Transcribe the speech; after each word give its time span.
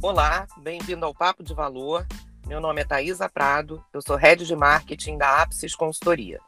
Olá, 0.00 0.46
bem-vindo 0.58 1.04
ao 1.04 1.12
Papo 1.12 1.42
de 1.42 1.52
Valor. 1.52 2.06
Meu 2.46 2.60
nome 2.60 2.82
é 2.82 2.84
Thaisa 2.84 3.28
Prado, 3.28 3.84
eu 3.92 4.00
sou 4.00 4.14
Head 4.14 4.46
de 4.46 4.54
Marketing 4.54 5.18
da 5.18 5.42
Apsis 5.42 5.74
Consultoria. 5.74 6.38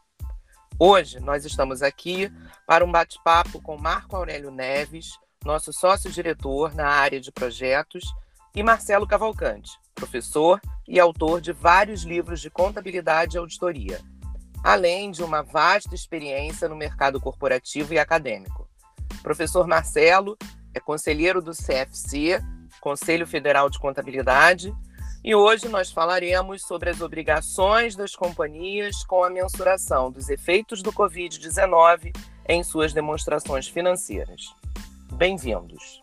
Hoje 0.78 1.18
nós 1.18 1.44
estamos 1.44 1.82
aqui 1.82 2.32
para 2.64 2.84
um 2.84 2.92
bate-papo 2.92 3.60
com 3.60 3.76
Marco 3.76 4.14
Aurélio 4.14 4.52
Neves, 4.52 5.18
nosso 5.44 5.72
sócio-diretor 5.72 6.76
na 6.76 6.86
área 6.86 7.20
de 7.20 7.32
projetos, 7.32 8.04
e 8.54 8.62
Marcelo 8.62 9.04
Cavalcante, 9.04 9.72
professor 9.96 10.60
e 10.86 11.00
autor 11.00 11.40
de 11.40 11.52
vários 11.52 12.04
livros 12.04 12.40
de 12.40 12.50
contabilidade 12.50 13.36
e 13.36 13.38
auditoria, 13.38 14.00
além 14.62 15.10
de 15.10 15.24
uma 15.24 15.42
vasta 15.42 15.92
experiência 15.92 16.68
no 16.68 16.76
mercado 16.76 17.20
corporativo 17.20 17.94
e 17.94 17.98
acadêmico. 17.98 18.70
Professor 19.24 19.66
Marcelo 19.66 20.38
é 20.72 20.78
conselheiro 20.78 21.42
do 21.42 21.50
CFC, 21.50 22.40
Conselho 22.80 23.26
Federal 23.26 23.68
de 23.68 23.78
Contabilidade, 23.78 24.74
e 25.22 25.34
hoje 25.34 25.68
nós 25.68 25.92
falaremos 25.92 26.62
sobre 26.62 26.88
as 26.88 27.02
obrigações 27.02 27.94
das 27.94 28.16
companhias 28.16 29.04
com 29.04 29.22
a 29.22 29.28
mensuração 29.28 30.10
dos 30.10 30.30
efeitos 30.30 30.82
do 30.82 30.90
Covid-19 30.90 32.16
em 32.48 32.64
suas 32.64 32.94
demonstrações 32.94 33.68
financeiras. 33.68 34.54
Bem-vindos. 35.12 36.00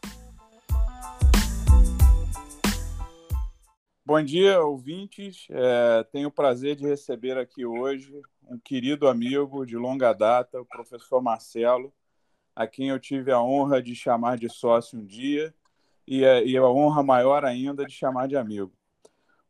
Bom 4.06 4.24
dia, 4.24 4.62
ouvintes. 4.62 5.48
É, 5.50 6.06
tenho 6.12 6.28
o 6.28 6.32
prazer 6.32 6.76
de 6.76 6.88
receber 6.88 7.40
aqui 7.40 7.66
hoje 7.66 8.22
um 8.48 8.60
querido 8.60 9.08
amigo 9.08 9.66
de 9.66 9.76
longa 9.76 10.14
data, 10.14 10.62
o 10.62 10.66
professor 10.66 11.24
Marcelo, 11.24 11.92
a 12.56 12.68
quem 12.68 12.90
eu 12.90 13.00
tive 13.00 13.32
a 13.32 13.42
honra 13.42 13.82
de 13.82 13.96
chamar 13.96 14.38
de 14.38 14.48
sócio 14.48 15.00
um 15.00 15.04
dia 15.04 15.54
e 16.08 16.26
a, 16.26 16.42
e 16.42 16.56
a 16.56 16.66
honra 16.66 17.04
maior 17.04 17.44
ainda 17.44 17.86
de 17.86 17.94
chamar 17.94 18.28
de 18.28 18.38
amigo. 18.38 18.72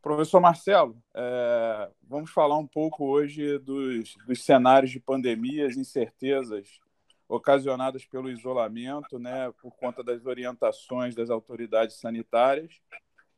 Professor 0.02 0.40
Marcelo, 0.40 0.98
é, 1.14 1.90
vamos 2.02 2.32
falar 2.32 2.58
um 2.58 2.66
pouco 2.66 3.06
hoje 3.06 3.60
dos, 3.60 4.16
dos 4.26 4.44
cenários 4.44 4.92
de 4.92 5.00
pandemias, 5.00 5.76
incertezas 5.76 6.80
ocasionadas 7.28 8.06
pelo 8.06 8.30
isolamento, 8.30 9.20
né, 9.20 9.52
por 9.62 9.72
conta 9.76 10.02
das 10.02 10.26
orientações 10.26 11.14
das 11.14 11.30
autoridades 11.30 12.00
sanitárias 12.00 12.80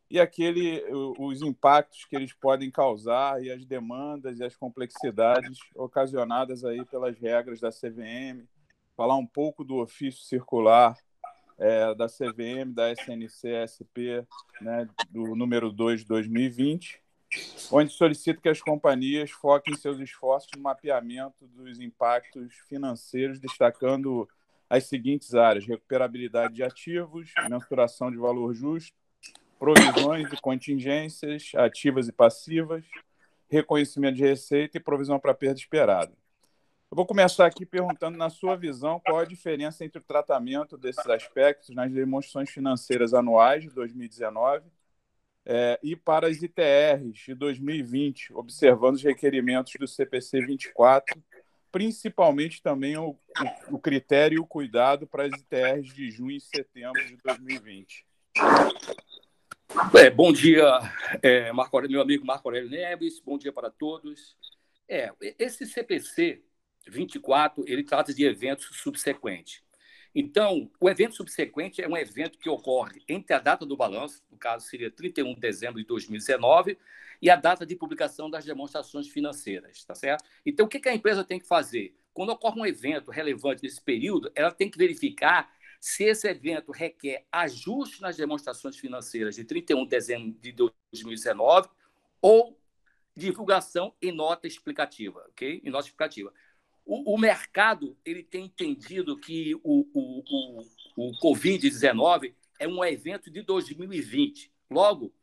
e 0.09 0.19
aquele 0.19 0.83
os 1.19 1.41
impactos 1.41 2.05
que 2.05 2.15
eles 2.15 2.33
podem 2.33 2.71
causar 2.71 3.43
e 3.43 3.51
as 3.51 3.63
demandas 3.65 4.39
e 4.39 4.43
as 4.43 4.55
complexidades 4.55 5.59
ocasionadas 5.75 6.65
aí 6.65 6.83
pelas 6.85 7.17
regras 7.17 7.59
da 7.59 7.69
CVM, 7.69 8.47
falar 8.95 9.15
um 9.15 9.25
pouco 9.25 9.63
do 9.63 9.77
ofício 9.77 10.23
circular 10.23 10.95
é, 11.59 11.93
da 11.93 12.07
CVM, 12.07 12.73
da 12.73 12.91
SNC-SP, 12.91 14.25
né, 14.61 14.87
do 15.09 15.35
número 15.35 15.71
2 15.71 16.01
de 16.01 16.07
2020, 16.07 17.01
onde 17.71 17.91
solicita 17.91 18.41
que 18.41 18.49
as 18.49 18.61
companhias 18.61 19.29
foquem 19.29 19.75
seus 19.75 19.99
esforços 19.99 20.49
no 20.55 20.61
mapeamento 20.61 21.45
dos 21.47 21.79
impactos 21.79 22.53
financeiros, 22.67 23.39
destacando 23.39 24.27
as 24.69 24.85
seguintes 24.85 25.35
áreas: 25.35 25.67
recuperabilidade 25.67 26.53
de 26.53 26.63
ativos, 26.63 27.31
mensuração 27.49 28.09
de 28.09 28.17
valor 28.17 28.53
justo, 28.53 28.97
provisões 29.59 30.31
e 30.31 30.41
contingências 30.41 31.51
ativas 31.55 32.07
e 32.07 32.11
passivas, 32.11 32.85
reconhecimento 33.49 34.15
de 34.15 34.23
receita 34.23 34.77
e 34.77 34.81
provisão 34.81 35.19
para 35.19 35.33
perda 35.33 35.59
esperada. 35.59 36.13
Eu 36.91 36.95
vou 36.95 37.05
começar 37.05 37.45
aqui 37.45 37.67
perguntando, 37.67 38.17
na 38.17 38.31
sua 38.31 38.55
visão, 38.55 38.99
qual 38.99 39.19
a 39.19 39.25
diferença 39.25 39.85
entre 39.85 39.99
o 40.01 40.03
tratamento 40.03 40.75
desses 40.75 41.05
aspectos 41.05 41.69
nas 41.69 41.91
demonstrações 41.91 42.49
financeiras 42.49 43.13
anuais 43.13 43.61
de 43.61 43.69
2019 43.69 44.65
é, 45.45 45.79
e 45.83 45.95
para 45.95 46.27
as 46.27 46.41
ITRs 46.41 47.25
de 47.27 47.35
2020, 47.35 48.33
observando 48.33 48.95
os 48.95 49.03
requerimentos 49.03 49.73
do 49.79 49.87
CPC 49.87 50.41
24, 50.41 51.21
principalmente 51.71 52.59
também 52.59 52.97
o, 52.97 53.15
o, 53.69 53.77
critério 53.77 54.37
e 54.37 54.39
o 54.39 54.47
cuidado 54.47 55.05
para 55.05 55.25
as 55.25 55.31
ITRs 55.31 55.93
de 55.93 56.09
junho 56.09 56.37
e 56.37 56.41
setembro 56.41 57.05
de 57.05 57.17
2020. 57.17 58.03
É, 59.95 60.09
bom 60.09 60.33
dia, 60.33 60.79
é, 61.21 61.51
Marco, 61.51 61.79
meu 61.81 62.01
amigo 62.01 62.25
Marco 62.25 62.47
Aurélio 62.47 62.71
Neves, 62.71 63.19
bom 63.19 63.37
dia 63.37 63.53
para 63.53 63.69
todos. 63.69 64.35
É, 64.87 65.13
esse 65.37 65.67
CPC 65.67 66.48
24, 66.87 67.63
ele 67.67 67.83
trata 67.83 68.13
de 68.13 68.25
eventos 68.25 68.69
subsequentes. 68.73 69.61
Então, 70.13 70.71
o 70.79 70.89
evento 70.89 71.15
subsequente 71.15 71.81
é 71.81 71.87
um 71.87 71.95
evento 71.95 72.39
que 72.39 72.49
ocorre 72.49 73.03
entre 73.07 73.33
a 73.33 73.39
data 73.39 73.65
do 73.65 73.77
balanço, 73.77 74.23
no 74.31 74.37
caso 74.37 74.65
seria 74.65 74.89
31 74.89 75.35
de 75.35 75.39
dezembro 75.39 75.79
de 75.79 75.85
2019, 75.85 76.77
e 77.21 77.29
a 77.29 77.35
data 77.35 77.65
de 77.65 77.75
publicação 77.75 78.29
das 78.29 78.43
demonstrações 78.43 79.07
financeiras, 79.07 79.83
tá 79.83 79.93
certo? 79.93 80.23
Então, 80.45 80.65
o 80.65 80.69
que 80.69 80.87
a 80.89 80.93
empresa 80.93 81.23
tem 81.23 81.39
que 81.39 81.47
fazer? 81.47 81.95
Quando 82.13 82.31
ocorre 82.31 82.59
um 82.59 82.65
evento 82.65 83.11
relevante 83.11 83.61
nesse 83.61 83.81
período, 83.81 84.31
ela 84.33 84.51
tem 84.51 84.69
que 84.69 84.77
verificar 84.77 85.53
se 85.79 86.03
esse 86.03 86.27
evento 86.27 86.71
requer 86.71 87.25
ajuste 87.31 88.01
nas 88.01 88.17
demonstrações 88.17 88.77
financeiras 88.77 89.35
de 89.35 89.43
31 89.45 89.83
de 89.83 89.89
dezembro 89.89 90.31
de 90.39 90.51
2019 90.51 91.69
ou 92.21 92.59
divulgação 93.15 93.93
em 94.01 94.11
nota 94.11 94.47
explicativa, 94.47 95.25
ok? 95.29 95.61
Em 95.63 95.69
nota 95.69 95.85
explicativa. 95.85 96.33
O, 96.89 97.13
o 97.13 97.17
mercado 97.19 97.95
ele 98.03 98.23
tem 98.23 98.45
entendido 98.45 99.15
que 99.15 99.53
o, 99.63 99.87
o, 99.93 100.23
o, 100.27 101.11
o 101.11 101.11
Covid-19 101.21 102.33
é 102.57 102.67
um 102.67 102.83
evento 102.83 103.29
de 103.29 103.43
2020. 103.43 104.51
Logo, 104.71 105.13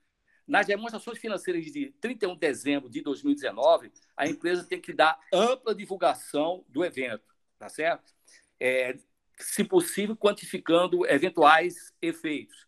nas 0.46 0.68
demonstrações 0.68 1.18
financeiras 1.18 1.64
de 1.64 1.90
31 2.00 2.34
de 2.34 2.38
dezembro 2.38 2.88
de 2.88 3.00
2019, 3.00 3.90
a 4.16 4.28
empresa 4.28 4.62
tem 4.62 4.80
que 4.80 4.92
dar 4.92 5.18
ampla 5.32 5.74
divulgação 5.74 6.64
do 6.68 6.84
evento, 6.84 7.34
tá 7.58 7.68
certo? 7.68 8.14
É, 8.60 8.96
se 9.36 9.64
possível, 9.64 10.16
quantificando 10.16 11.04
eventuais 11.04 11.92
efeitos. 12.00 12.64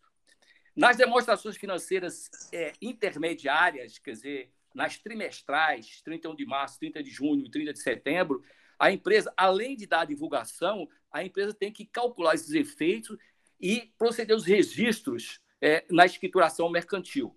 Nas 0.75 0.97
demonstrações 0.97 1.55
financeiras 1.55 2.29
é, 2.51 2.73
intermediárias, 2.81 3.97
quer 3.97 4.11
dizer, 4.11 4.51
nas 4.75 4.97
trimestrais, 4.97 6.01
31 6.01 6.35
de 6.35 6.45
março, 6.45 6.77
30 6.79 7.01
de 7.01 7.09
junho 7.09 7.45
e 7.45 7.49
30 7.49 7.71
de 7.71 7.79
setembro, 7.79 8.43
a 8.79 8.91
empresa, 8.91 9.33
além 9.35 9.75
de 9.75 9.85
dar 9.85 10.01
a 10.01 10.05
divulgação, 10.05 10.87
a 11.11 11.23
empresa 11.23 11.53
tem 11.53 11.71
que 11.71 11.85
calcular 11.85 12.33
esses 12.33 12.53
efeitos 12.53 13.17
e 13.59 13.93
proceder 13.97 14.35
os 14.35 14.45
registros 14.45 15.41
é, 15.61 15.85
na 15.89 16.05
escrituração 16.05 16.69
mercantil. 16.69 17.35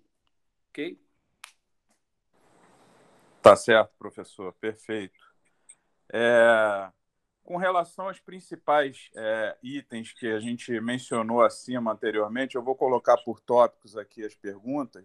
Ok? 0.69 0.97
Tá 3.41 3.57
certo, 3.57 3.93
professor. 3.99 4.53
Perfeito. 4.53 5.19
É, 6.13 6.89
com 7.43 7.57
relação 7.57 8.07
aos 8.07 8.21
principais 8.21 9.09
é, 9.13 9.57
itens 9.61 10.13
que 10.13 10.27
a 10.27 10.39
gente 10.39 10.79
mencionou 10.79 11.41
acima 11.41 11.91
anteriormente, 11.91 12.55
eu 12.55 12.63
vou 12.63 12.75
colocar 12.75 13.17
por 13.17 13.41
tópicos 13.41 13.97
aqui 13.97 14.23
as 14.23 14.33
perguntas 14.33 15.03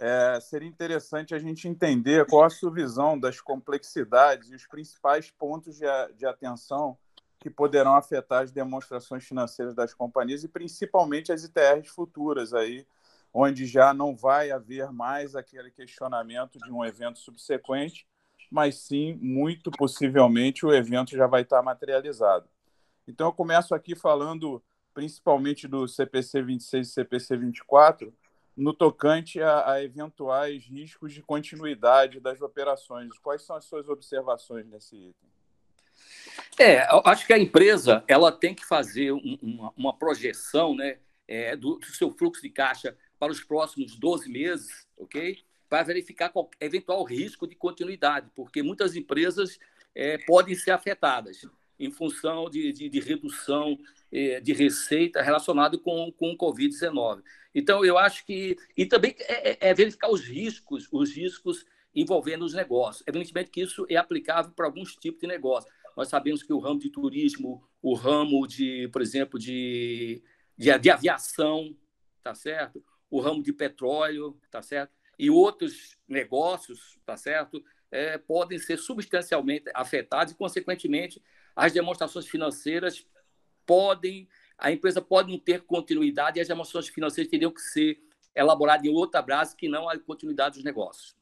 é, 0.00 0.40
seria 0.40 0.68
interessante 0.68 1.34
a 1.34 1.38
gente 1.38 1.68
entender 1.68 2.26
qual 2.26 2.44
a 2.44 2.50
sua 2.50 2.72
visão 2.72 3.18
das 3.18 3.40
complexidades 3.40 4.50
e 4.50 4.54
os 4.54 4.66
principais 4.66 5.30
pontos 5.30 5.76
de, 5.76 5.86
de 6.16 6.26
atenção 6.26 6.98
que 7.38 7.50
poderão 7.50 7.94
afetar 7.94 8.42
as 8.42 8.50
demonstrações 8.50 9.24
financeiras 9.24 9.74
das 9.74 9.92
companhias 9.92 10.42
e 10.42 10.48
principalmente 10.48 11.30
as 11.30 11.44
ITRs 11.44 11.88
futuras 11.88 12.54
aí, 12.54 12.86
onde 13.32 13.66
já 13.66 13.92
não 13.92 14.16
vai 14.16 14.50
haver 14.50 14.90
mais 14.90 15.36
aquele 15.36 15.70
questionamento 15.70 16.58
de 16.58 16.72
um 16.72 16.84
evento 16.84 17.18
subsequente, 17.18 18.06
mas 18.50 18.78
sim, 18.78 19.14
muito 19.20 19.70
possivelmente, 19.70 20.64
o 20.64 20.72
evento 20.72 21.10
já 21.10 21.26
vai 21.26 21.42
estar 21.42 21.62
materializado. 21.62 22.48
Então, 23.06 23.26
eu 23.28 23.32
começo 23.32 23.74
aqui 23.74 23.94
falando 23.94 24.62
principalmente 24.94 25.68
do 25.68 25.86
CPC 25.86 26.42
26 26.42 26.88
e 26.88 26.90
CPC 26.92 27.36
24, 27.36 28.14
no 28.56 28.72
tocante 28.72 29.40
a, 29.40 29.72
a, 29.72 29.82
eventuais 29.82 30.64
riscos 30.64 31.12
de 31.12 31.22
continuidade 31.22 32.20
das 32.20 32.40
operações. 32.40 33.18
Quais 33.18 33.42
são 33.42 33.56
as 33.56 33.64
suas 33.64 33.88
observações 33.88 34.66
nesse 34.66 34.96
item? 34.96 35.30
É, 36.58 36.86
acho 37.04 37.26
que 37.26 37.32
a 37.32 37.38
empresa 37.38 38.04
ela 38.06 38.30
tem 38.30 38.54
que 38.54 38.64
fazer 38.64 39.12
um, 39.12 39.38
uma, 39.42 39.72
uma, 39.76 39.96
projeção 39.96 40.74
né, 40.74 40.98
é, 41.26 41.56
do, 41.56 41.76
do, 41.76 41.86
seu 41.86 42.12
fluxo 42.12 42.42
de 42.42 42.48
caixa 42.48 42.96
para 43.18 43.32
os 43.32 43.42
próximos 43.42 43.96
12 43.96 44.28
meses, 44.28 44.86
ok? 44.96 45.38
Para 45.68 45.82
verificar 45.82 46.28
qual, 46.28 46.50
eventual 46.60 47.02
risco 47.04 47.46
de 47.46 47.54
continuidade, 47.56 48.30
porque 48.34 48.62
muitas 48.62 48.94
empresas 48.94 49.58
é, 49.94 50.18
podem 50.18 50.54
ser 50.54 50.72
afetadas 50.72 51.46
em 51.78 51.90
função 51.90 52.48
de, 52.48 52.72
de, 52.72 52.88
de 52.88 53.00
redução 53.00 53.78
é, 54.12 54.40
de 54.40 54.52
receita 54.52 55.22
relacionado 55.22 55.78
com, 55.78 56.12
com 56.12 56.30
o 56.32 56.36
Covid-19. 56.36 57.22
Então, 57.54 57.84
eu 57.84 57.96
acho 57.96 58.24
que. 58.26 58.56
E 58.76 58.86
também 58.86 59.14
é, 59.20 59.50
é, 59.50 59.58
é, 59.60 59.74
verificar 59.74 60.10
os 60.10 60.22
riscos, 60.22 60.88
os 60.90 61.14
riscos 61.14 61.64
envolvendo 61.94 62.44
os 62.44 62.54
negócios. 62.54 63.04
Evidentemente 63.06 63.50
que 63.50 63.62
isso 63.62 63.86
é 63.88 63.96
aplicável 63.96 64.52
para 64.52 64.66
alguns 64.66 64.96
tipos 64.96 65.20
de 65.20 65.26
negócio. 65.26 65.70
Nós 65.96 66.08
sabemos 66.08 66.42
que 66.42 66.52
o 66.52 66.58
ramo 66.58 66.80
de 66.80 66.90
turismo, 66.90 67.62
o 67.80 67.94
ramo 67.94 68.46
de, 68.48 68.88
por 68.92 69.00
exemplo, 69.00 69.38
de, 69.38 70.22
de, 70.56 70.76
de 70.76 70.90
aviação, 70.90 71.76
tá 72.22 72.34
certo? 72.34 72.82
o 73.14 73.20
ramo 73.20 73.40
de 73.40 73.52
petróleo, 73.52 74.36
tá 74.50 74.60
certo? 74.60 74.92
E 75.16 75.30
outros 75.30 75.96
negócios, 76.08 76.98
tá 77.06 77.16
certo? 77.16 77.64
É, 77.88 78.18
podem 78.18 78.58
ser 78.58 78.76
substancialmente 78.76 79.70
afetados 79.72 80.32
e, 80.32 80.36
consequentemente, 80.36 81.22
as 81.54 81.72
demonstrações 81.72 82.26
financeiras 82.26 83.06
podem, 83.64 84.28
a 84.58 84.72
empresa 84.72 85.00
pode 85.02 85.30
não 85.30 85.38
ter 85.38 85.62
continuidade 85.62 86.38
e 86.38 86.42
as 86.42 86.48
demonstrações 86.48 86.92
financeiras 86.92 87.30
teriam 87.30 87.52
que 87.52 87.60
ser 87.60 87.98
elaboradas 88.34 88.84
em 88.84 88.90
outra 88.90 89.22
base 89.22 89.56
que 89.56 89.68
não 89.68 89.88
a 89.88 89.98
continuidade 89.98 90.56
dos 90.56 90.64
negócios. 90.64 91.14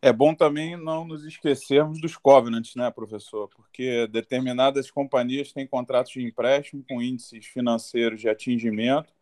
É 0.00 0.12
bom 0.12 0.32
também 0.32 0.76
não 0.76 1.04
nos 1.04 1.24
esquecermos 1.24 2.00
dos 2.00 2.16
covenants, 2.16 2.76
né, 2.76 2.88
professor? 2.88 3.48
Porque 3.48 4.06
determinadas 4.06 4.92
companhias 4.92 5.52
têm 5.52 5.66
contratos 5.66 6.12
de 6.12 6.22
empréstimo 6.22 6.84
com 6.88 7.02
índices 7.02 7.46
financeiros 7.46 8.20
de 8.20 8.28
atingimento 8.28 9.12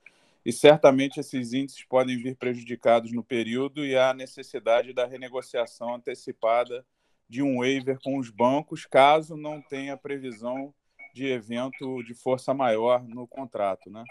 e 0.45 0.53
certamente 0.53 1.19
esses 1.19 1.55
índices 1.55 1.83
podem 1.85 2.19
vir 2.19 2.37
prejudicados 2.37 3.11
no 3.11 3.25
período 3.25 3.87
e 3.87 3.97
há 3.97 4.13
necessidade 4.13 4.93
da 4.93 5.07
renegociação 5.07 5.95
antecipada 5.95 6.85
de 7.29 7.43
um 7.43 7.59
waiver 7.59 7.99
com 8.03 8.19
os 8.19 8.31
bancos, 8.31 8.85
caso 8.85 9.37
não 9.37 9.63
tenha 9.63 9.97
previsão 9.97 10.75
de 11.17 11.27
evento 11.27 12.03
de 12.03 12.13
força 12.13 12.53
maior 12.53 13.03
no 13.03 13.27
contrato, 13.27 13.91
né? 13.91 14.05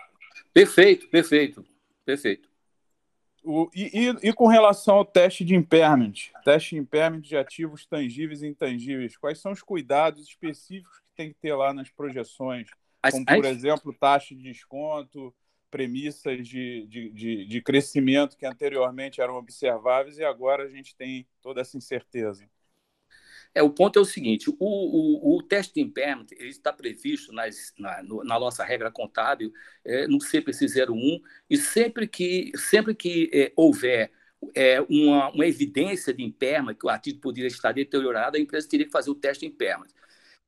Perfeito, 0.52 1.08
perfeito, 1.08 1.64
perfeito. 2.04 2.50
O, 3.44 3.70
e, 3.76 3.92
e, 3.94 4.30
e, 4.30 4.34
com 4.34 4.48
relação 4.48 4.96
ao 4.96 5.06
teste 5.06 5.46
de 5.46 5.54
impairment, 5.54 6.32
teste 6.44 6.72
de 6.72 6.82
impairment 6.82 7.22
de 7.22 7.38
ativos 7.38 7.86
tangíveis 7.86 8.42
e 8.42 8.48
intangíveis, 8.48 9.16
quais 9.16 9.40
são 9.40 9.52
os 9.52 9.62
cuidados 9.62 10.28
específicos 10.28 10.98
que 11.00 11.16
tem 11.16 11.30
que 11.30 11.36
ter 11.40 11.54
lá 11.54 11.72
nas 11.72 11.92
projeções? 11.92 12.68
Como, 13.12 13.24
por 13.24 13.46
exemplo, 13.46 13.94
taxa 13.94 14.34
de 14.34 14.42
desconto, 14.42 15.32
premissas 15.70 16.48
de, 16.48 16.88
de, 16.88 17.12
de, 17.12 17.46
de 17.46 17.62
crescimento 17.62 18.36
que 18.36 18.48
anteriormente 18.48 19.22
eram 19.22 19.36
observáveis 19.36 20.18
e 20.18 20.24
agora 20.24 20.64
a 20.64 20.70
gente 20.70 20.96
tem 20.96 21.28
toda 21.40 21.62
essa 21.62 21.78
incerteza. 21.78 22.50
É, 23.56 23.64
o 23.64 23.70
ponto 23.70 23.98
é 23.98 24.02
o 24.02 24.06
seguinte: 24.06 24.50
o, 24.50 24.56
o, 24.60 25.38
o 25.38 25.42
teste 25.42 25.76
de 25.76 25.82
impairment 25.82 26.28
está 26.42 26.74
previsto 26.74 27.32
nas, 27.32 27.74
na, 27.80 28.04
no, 28.04 28.22
na 28.22 28.38
nossa 28.38 28.66
regra 28.66 28.92
contábil, 28.92 29.54
é, 29.86 30.06
no 30.08 30.20
CPC 30.20 30.66
01, 30.84 31.22
e 31.50 31.56
sempre 31.56 32.06
que, 32.06 32.52
sempre 32.58 32.94
que 32.94 33.30
é, 33.34 33.54
houver 33.56 34.12
é, 34.54 34.82
uma, 34.82 35.30
uma, 35.30 35.48
evidência 35.48 36.14
de 36.14 36.22
impairment, 36.22 36.76
que 36.76 36.86
o 36.86 36.90
ativo 36.90 37.20
poderia 37.20 37.48
estar 37.48 37.72
deteriorado, 37.72 38.36
a 38.36 38.40
empresa 38.40 38.68
teria 38.68 38.86
que 38.86 38.92
fazer 38.92 39.10
o 39.10 39.16
teste 39.16 39.48
de 39.48 39.54
impairment. 39.54 39.88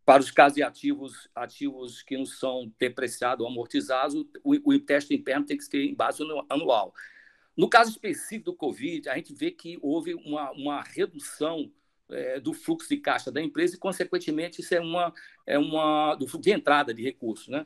Para 0.05 0.21
os 0.21 0.29
casos 0.29 0.55
de 0.55 0.63
ativos, 0.63 1.29
ativos 1.33 2.01
que 2.01 2.17
não 2.17 2.25
são 2.25 2.71
depreciados 2.77 3.45
ou 3.45 3.49
amortizados, 3.49 4.15
o, 4.43 4.73
o 4.73 4.79
teste 4.79 5.15
de 5.15 5.21
impairment 5.21 5.45
tem 5.45 5.57
que 5.57 5.63
ser 5.63 5.81
em 5.83 5.95
base 5.95 6.21
anual. 6.49 6.93
No 7.55 7.69
caso 7.69 7.89
específico 7.91 8.51
do 8.51 8.55
Covid, 8.55 9.09
a 9.09 9.15
gente 9.15 9.33
vê 9.33 9.49
que 9.49 9.79
houve 9.81 10.13
uma, 10.13 10.51
uma 10.51 10.81
redução 10.81 11.71
é, 12.09 12.39
do 12.39 12.53
fluxo 12.53 12.89
de 12.89 12.97
caixa 12.97 13.31
da 13.31 13.41
empresa 13.41 13.75
e, 13.75 13.79
consequentemente, 13.79 14.61
isso 14.61 14.73
é 14.73 14.79
uma, 14.79 15.13
é 15.45 15.57
uma 15.57 16.15
do 16.15 16.27
fluxo 16.27 16.43
de 16.43 16.51
entrada 16.51 16.93
de 16.93 17.03
recursos, 17.03 17.47
né? 17.47 17.65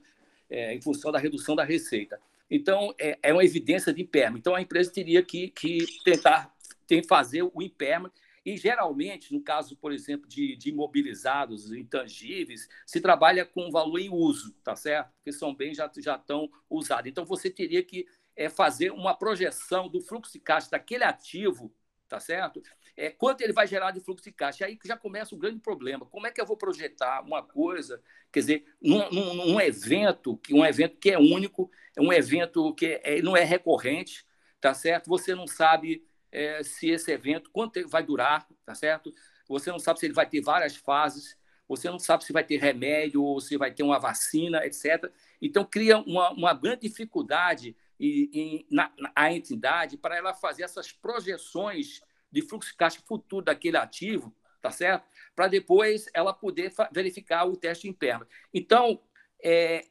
É, 0.49 0.73
em 0.73 0.81
função 0.81 1.11
da 1.11 1.19
redução 1.19 1.55
da 1.55 1.63
receita. 1.63 2.19
Então, 2.49 2.93
é, 2.99 3.17
é 3.23 3.33
uma 3.33 3.45
evidência 3.45 3.93
de 3.93 4.01
impairment. 4.01 4.39
Então, 4.39 4.53
a 4.53 4.61
empresa 4.61 4.91
teria 4.91 5.23
que, 5.23 5.49
que 5.49 5.85
tentar 6.03 6.53
tem 6.85 7.01
fazer 7.01 7.43
o 7.43 7.61
impairment 7.61 8.11
e, 8.45 8.57
geralmente, 8.57 9.33
no 9.33 9.41
caso, 9.41 9.77
por 9.77 9.93
exemplo, 9.93 10.27
de, 10.27 10.57
de 10.57 10.69
imobilizados, 10.69 11.71
intangíveis, 11.71 12.67
se 12.85 12.99
trabalha 12.99 13.45
com 13.45 13.71
valor 13.71 13.99
em 13.99 14.09
uso, 14.09 14.53
tá 14.63 14.75
certo? 14.75 15.11
Porque 15.13 15.31
são 15.31 15.55
bens 15.55 15.77
já, 15.77 15.89
já 15.99 16.15
estão 16.15 16.49
usados. 16.69 17.09
Então, 17.09 17.23
você 17.23 17.49
teria 17.49 17.83
que 17.83 18.05
é, 18.35 18.49
fazer 18.49 18.91
uma 18.91 19.15
projeção 19.15 19.87
do 19.87 20.01
fluxo 20.01 20.33
de 20.33 20.39
caixa 20.39 20.69
daquele 20.71 21.03
ativo, 21.03 21.71
tá 22.09 22.19
certo? 22.19 22.61
É, 23.01 23.09
quanto 23.09 23.41
ele 23.41 23.51
vai 23.51 23.65
gerar 23.65 23.89
de 23.89 23.99
fluxo 23.99 24.23
de 24.23 24.31
caixa. 24.31 24.63
Aí 24.63 24.77
já 24.85 24.95
começa 24.95 25.33
o 25.33 25.37
grande 25.37 25.59
problema. 25.59 26.05
Como 26.05 26.27
é 26.27 26.31
que 26.31 26.39
eu 26.39 26.45
vou 26.45 26.55
projetar 26.55 27.21
uma 27.21 27.41
coisa, 27.41 27.99
quer 28.31 28.41
dizer, 28.41 28.65
num, 28.79 29.09
num, 29.09 29.33
num 29.33 29.59
evento, 29.59 30.37
que 30.37 30.53
um 30.53 30.63
evento 30.63 30.97
que 30.97 31.09
é 31.09 31.17
único, 31.17 31.71
é 31.97 32.01
um 32.01 32.13
evento 32.13 32.71
que 32.75 33.01
é, 33.03 33.19
não 33.19 33.35
é 33.35 33.43
recorrente, 33.43 34.23
tá 34.59 34.75
certo? 34.75 35.07
Você 35.07 35.33
não 35.33 35.47
sabe 35.47 36.05
é, 36.31 36.61
se 36.61 36.91
esse 36.91 37.11
evento, 37.11 37.49
quanto 37.49 37.87
vai 37.89 38.03
durar, 38.03 38.47
tá 38.63 38.75
certo? 38.75 39.11
Você 39.49 39.71
não 39.71 39.79
sabe 39.79 39.99
se 39.99 40.05
ele 40.05 40.13
vai 40.13 40.29
ter 40.29 40.39
várias 40.39 40.75
fases, 40.75 41.35
você 41.67 41.89
não 41.89 41.97
sabe 41.97 42.23
se 42.23 42.31
vai 42.31 42.43
ter 42.43 42.57
remédio 42.57 43.23
ou 43.23 43.41
se 43.41 43.57
vai 43.57 43.71
ter 43.71 43.81
uma 43.81 43.97
vacina, 43.97 44.63
etc. 44.63 45.11
Então, 45.41 45.65
cria 45.65 45.97
uma, 45.97 46.29
uma 46.33 46.53
grande 46.53 46.81
dificuldade 46.81 47.75
em, 47.99 48.29
em, 48.31 48.67
na, 48.69 48.91
na 48.95 49.33
entidade 49.33 49.97
para 49.97 50.15
ela 50.15 50.35
fazer 50.35 50.61
essas 50.61 50.91
projeções 50.91 52.03
de 52.31 52.41
fluxo 52.41 52.71
de 52.71 52.77
caixa 52.77 53.01
futuro 53.05 53.45
daquele 53.45 53.77
ativo, 53.77 54.33
tá 54.61 54.71
certo? 54.71 55.05
Para 55.35 55.47
depois 55.47 56.05
ela 56.13 56.33
poder 56.33 56.71
verificar 56.91 57.45
o 57.45 57.57
teste 57.57 57.87
interno. 57.87 58.25
Então, 58.53 59.01
é, 59.43 59.87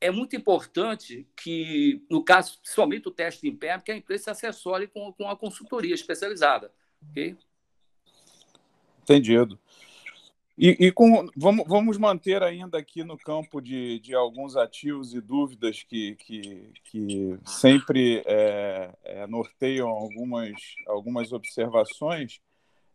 é 0.00 0.10
muito 0.10 0.34
importante 0.34 1.28
que, 1.36 2.04
no 2.10 2.24
caso, 2.24 2.58
somente 2.62 3.08
o 3.08 3.12
teste 3.12 3.46
interno, 3.48 3.82
que 3.82 3.92
a 3.92 3.96
empresa 3.96 4.34
se 4.34 4.46
assessore 4.46 4.86
com, 4.86 5.12
com 5.12 5.28
a 5.28 5.36
consultoria 5.36 5.94
especializada. 5.94 6.72
ok? 7.10 7.36
Entendido. 9.02 9.58
E, 10.56 10.86
e, 10.86 10.92
com, 10.92 11.28
vamos, 11.36 11.64
vamos 11.66 11.98
manter 11.98 12.40
ainda 12.42 12.78
aqui 12.78 13.02
no 13.02 13.18
campo 13.18 13.60
de, 13.60 13.98
de 13.98 14.14
alguns 14.14 14.56
ativos 14.56 15.12
e 15.12 15.20
dúvidas 15.20 15.82
que, 15.82 16.14
que, 16.14 16.70
que 16.84 17.38
sempre 17.44 18.22
é, 18.24 18.94
é, 19.02 19.26
norteiam 19.26 19.88
algumas, 19.88 20.54
algumas 20.86 21.32
observações. 21.32 22.40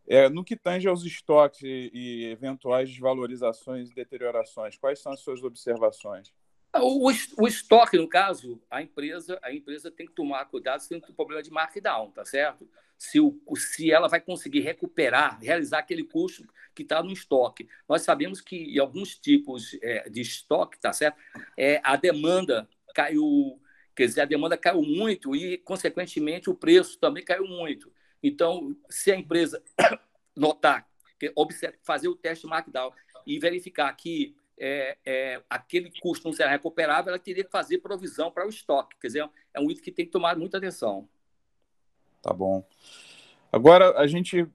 É, 0.08 0.28
no 0.28 0.42
que 0.42 0.56
tange 0.56 0.88
aos 0.88 1.04
estoques 1.04 1.62
e, 1.62 1.90
e 1.92 2.24
eventuais 2.30 2.88
desvalorizações 2.88 3.90
e 3.90 3.94
deteriorações, 3.94 4.76
quais 4.78 4.98
são 4.98 5.12
as 5.12 5.20
suas 5.20 5.42
observações? 5.44 6.32
O, 6.76 7.08
o, 7.08 7.48
estoque, 7.48 7.96
no 7.96 8.08
caso, 8.08 8.62
a 8.70 8.80
empresa, 8.80 9.38
a 9.42 9.52
empresa 9.52 9.90
tem 9.90 10.06
que 10.06 10.12
tomar 10.12 10.44
cuidado 10.44 10.80
se 10.80 10.88
tem 10.88 10.98
um 10.98 11.14
problema 11.14 11.42
de 11.42 11.50
markdown, 11.50 12.12
tá 12.12 12.24
certo? 12.24 12.68
Se, 12.96 13.18
o, 13.18 13.40
se 13.56 13.90
ela 13.90 14.08
vai 14.08 14.20
conseguir 14.20 14.60
recuperar, 14.60 15.40
realizar 15.40 15.78
aquele 15.78 16.04
custo 16.04 16.46
que 16.74 16.82
está 16.82 17.02
no 17.02 17.10
estoque. 17.10 17.68
Nós 17.88 18.02
sabemos 18.02 18.40
que 18.40 18.56
em 18.56 18.78
alguns 18.78 19.18
tipos 19.18 19.76
é, 19.82 20.08
de 20.08 20.20
estoque, 20.20 20.78
tá 20.78 20.92
certo? 20.92 21.18
É, 21.56 21.80
a 21.82 21.96
demanda 21.96 22.68
caiu, 22.94 23.60
quer 23.96 24.06
dizer, 24.06 24.20
a 24.20 24.26
demanda 24.26 24.56
caiu 24.56 24.82
muito 24.82 25.34
e, 25.34 25.58
consequentemente, 25.58 26.50
o 26.50 26.54
preço 26.54 26.98
também 26.98 27.24
caiu 27.24 27.46
muito. 27.46 27.92
Então, 28.22 28.76
se 28.88 29.10
a 29.10 29.16
empresa 29.16 29.62
notar, 30.36 30.88
fazer 31.82 32.08
o 32.08 32.14
teste 32.14 32.46
markdown 32.46 32.92
e 33.26 33.38
verificar 33.38 33.92
que 33.94 34.36
é, 34.60 34.98
é, 35.06 35.42
aquele 35.48 35.90
custo 36.00 36.28
não 36.28 36.34
será 36.34 36.50
recuperável, 36.50 37.08
ela 37.10 37.18
teria 37.18 37.42
que 37.42 37.50
fazer 37.50 37.78
provisão 37.78 38.30
para 38.30 38.46
o 38.46 38.50
estoque. 38.50 38.94
Quer 39.00 39.06
dizer, 39.06 39.30
é 39.54 39.58
um 39.58 39.70
item 39.70 39.82
que 39.82 39.90
tem 39.90 40.04
que 40.04 40.12
tomar 40.12 40.36
muita 40.36 40.58
atenção. 40.58 41.08
Tá 42.20 42.32
bom. 42.34 42.62
Agora, 43.50 43.98
a 43.98 44.06
gente 44.06 44.46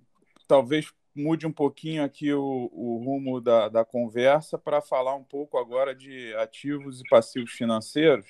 talvez 0.48 0.94
mude 1.16 1.48
um 1.48 1.52
pouquinho 1.52 2.04
aqui 2.04 2.32
o, 2.32 2.70
o 2.72 2.98
rumo 3.04 3.42
da, 3.42 3.68
da 3.68 3.84
conversa 3.84 4.60
para 4.60 4.80
falar 4.80 5.16
um 5.16 5.24
pouco 5.24 5.58
agora 5.58 5.96
de 5.96 6.36
ativos 6.36 7.02
e 7.02 7.10
passivos 7.10 7.52
financeiros. 7.52 8.28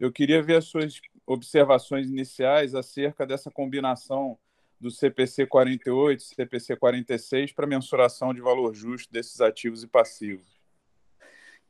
Eu 0.00 0.10
queria 0.10 0.42
ver 0.42 0.56
as 0.56 0.64
suas 0.64 1.00
observações 1.24 2.08
iniciais 2.08 2.74
acerca 2.74 3.24
dessa 3.24 3.50
combinação 3.50 4.36
do 4.80 4.90
CPC 4.90 5.46
48 5.46 6.20
e 6.20 6.24
CPC 6.24 6.76
46 6.76 7.52
para 7.52 7.66
mensuração 7.66 8.34
de 8.34 8.40
valor 8.40 8.74
justo 8.74 9.12
desses 9.12 9.40
ativos 9.40 9.84
e 9.84 9.86
passivos. 9.86 10.53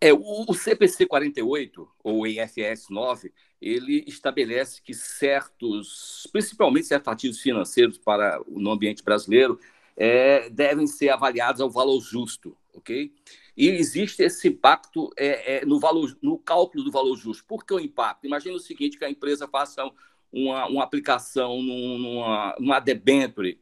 É, 0.05 0.13
o, 0.13 0.45
o 0.47 0.53
CPC 0.53 1.07
48, 1.07 1.89
ou 2.03 2.27
IFS 2.27 2.91
9, 2.91 3.33
ele 3.59 4.05
estabelece 4.07 4.83
que 4.83 4.93
certos, 4.93 6.29
principalmente 6.31 6.89
certos 6.89 7.11
ativos 7.11 7.41
financeiros 7.41 7.97
para 7.97 8.39
o 8.47 8.71
ambiente 8.71 9.03
brasileiro, 9.03 9.59
é, 9.97 10.51
devem 10.51 10.87
ser 10.87 11.09
avaliados 11.09 11.63
ao 11.63 11.71
valor 11.71 12.03
justo, 12.03 12.55
ok? 12.75 13.15
E 13.57 13.69
existe 13.71 14.23
esse 14.23 14.49
impacto 14.49 15.11
é, 15.17 15.57
é, 15.57 15.65
no, 15.65 15.81
valor, 15.81 16.15
no 16.21 16.37
cálculo 16.37 16.85
do 16.85 16.93
valor 16.93 17.17
justo. 17.17 17.43
Por 17.47 17.65
que 17.65 17.73
o 17.73 17.81
impacto? 17.81 18.27
Imagina 18.27 18.57
o 18.57 18.61
seguinte, 18.61 18.99
que 18.99 19.07
a 19.07 19.11
empresa 19.11 19.49
faça 19.49 19.91
uma, 20.31 20.67
uma 20.67 20.85
aplicação 20.85 21.63
numa, 21.63 22.55
numa 22.59 22.79
debenture, 22.79 23.59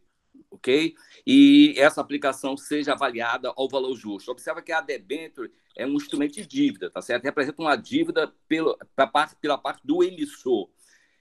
ok? 0.53 0.95
E 1.27 1.75
essa 1.77 2.01
aplicação 2.01 2.57
seja 2.57 2.93
avaliada 2.93 3.53
ao 3.57 3.69
valor 3.69 3.95
justo. 3.97 4.31
Observa 4.31 4.63
que 4.63 4.71
a 4.71 4.81
debenture 4.81 5.51
é 5.77 5.87
um 5.87 5.95
instrumento 5.95 6.35
de 6.35 6.47
dívida, 6.47 6.91
tá 6.91 7.01
certo? 7.01 7.25
Representa 7.25 7.63
uma 7.63 7.75
dívida 7.77 8.33
pelo, 8.47 8.77
parte, 9.13 9.35
pela 9.37 9.57
parte 9.57 9.81
do 9.85 10.05
emissor. 10.05 10.69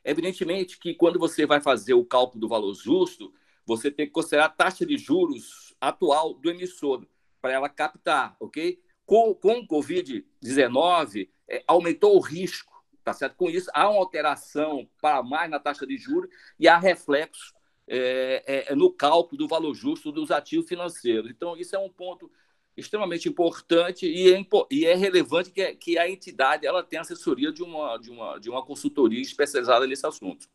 Evidentemente 0.04 0.78
que 0.78 0.94
quando 0.94 1.18
você 1.18 1.46
vai 1.46 1.62
fazer 1.62 1.94
o 1.94 2.06
cálculo 2.06 2.42
do 2.42 2.48
valor 2.48 2.74
justo, 2.74 3.34
você 3.66 3.90
tem 3.90 4.06
que 4.06 4.12
considerar 4.12 4.46
a 4.46 4.50
taxa 4.50 4.86
de 4.86 4.98
juros 4.98 5.74
atual 5.80 6.34
do 6.34 6.50
emissor 6.50 7.06
para 7.42 7.54
ela 7.54 7.70
captar, 7.70 8.36
ok? 8.40 8.80
Com, 9.06 9.34
com 9.34 9.60
o 9.60 9.68
Covid-19, 9.68 11.30
é, 11.48 11.64
aumentou 11.68 12.16
o 12.16 12.20
risco 12.20 12.72
tá 13.04 13.14
certo? 13.14 13.36
Com 13.36 13.50
isso, 13.50 13.70
há 13.74 13.90
uma 13.90 14.00
alteração 14.00 14.88
para 15.02 15.24
mais 15.24 15.50
na 15.50 15.60
taxa 15.60 15.88
de 15.88 15.98
juros 15.98 16.30
e 16.60 16.68
há 16.68 16.78
reflexos 16.78 17.52
é, 17.94 18.42
é, 18.48 18.72
é, 18.72 18.76
no 18.76 18.90
cálculo 18.90 19.38
do 19.38 19.50
valor 19.50 19.74
justo 19.74 20.14
dos 20.14 20.32
ativos 20.32 20.66
financeiros. 20.66 21.30
Então, 21.30 21.58
isso 21.58 21.76
é 21.76 21.80
um 21.80 21.90
ponto 21.90 22.32
extremamente 22.78 23.28
importante 23.28 24.08
e 24.08 24.34
é, 24.34 24.42
e 24.72 24.86
é 24.86 24.96
relevante 24.96 25.52
que, 25.52 25.76
que, 25.76 25.98
a 25.98 26.10
entidade 26.10 26.66
ela 26.66 26.82
tenha 26.82 27.02
assessoria 27.02 27.52
de 27.52 27.62
uma, 27.62 27.98
de, 27.98 28.10
uma, 28.10 28.40
de 28.40 28.50
uma 28.50 28.64
consultoria 28.64 29.22
especializada 29.22 29.86
nesse 29.86 30.08
assunto. 30.08 30.48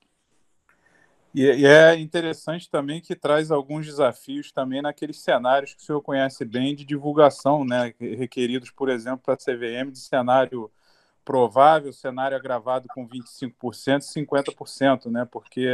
E, 1.34 1.66
é 1.66 1.94
interessante 1.96 2.70
também 2.70 3.02
que 3.02 3.14
traz 3.14 3.50
alguns 3.50 3.84
desafios 3.84 4.50
também 4.50 4.80
naqueles 4.80 5.18
cenários 5.18 5.74
que 5.74 5.82
o 5.82 5.84
senhor 5.84 6.00
conhece 6.00 6.42
bem 6.42 6.74
de 6.74 6.86
divulgação, 6.86 7.66
né, 7.66 7.92
requeridos, 8.00 8.70
por 8.70 8.88
exemplo, 8.88 9.20
para 9.22 9.34
a 9.34 9.36
CVM 9.36 9.92
de 9.92 9.98
cenário 9.98 10.70
provável, 11.22 11.92
cenário 11.92 12.34
agravado 12.34 12.88
com 12.94 13.06
25%, 13.06 14.00
50%, 14.00 15.10
né, 15.10 15.28
porque 15.30 15.70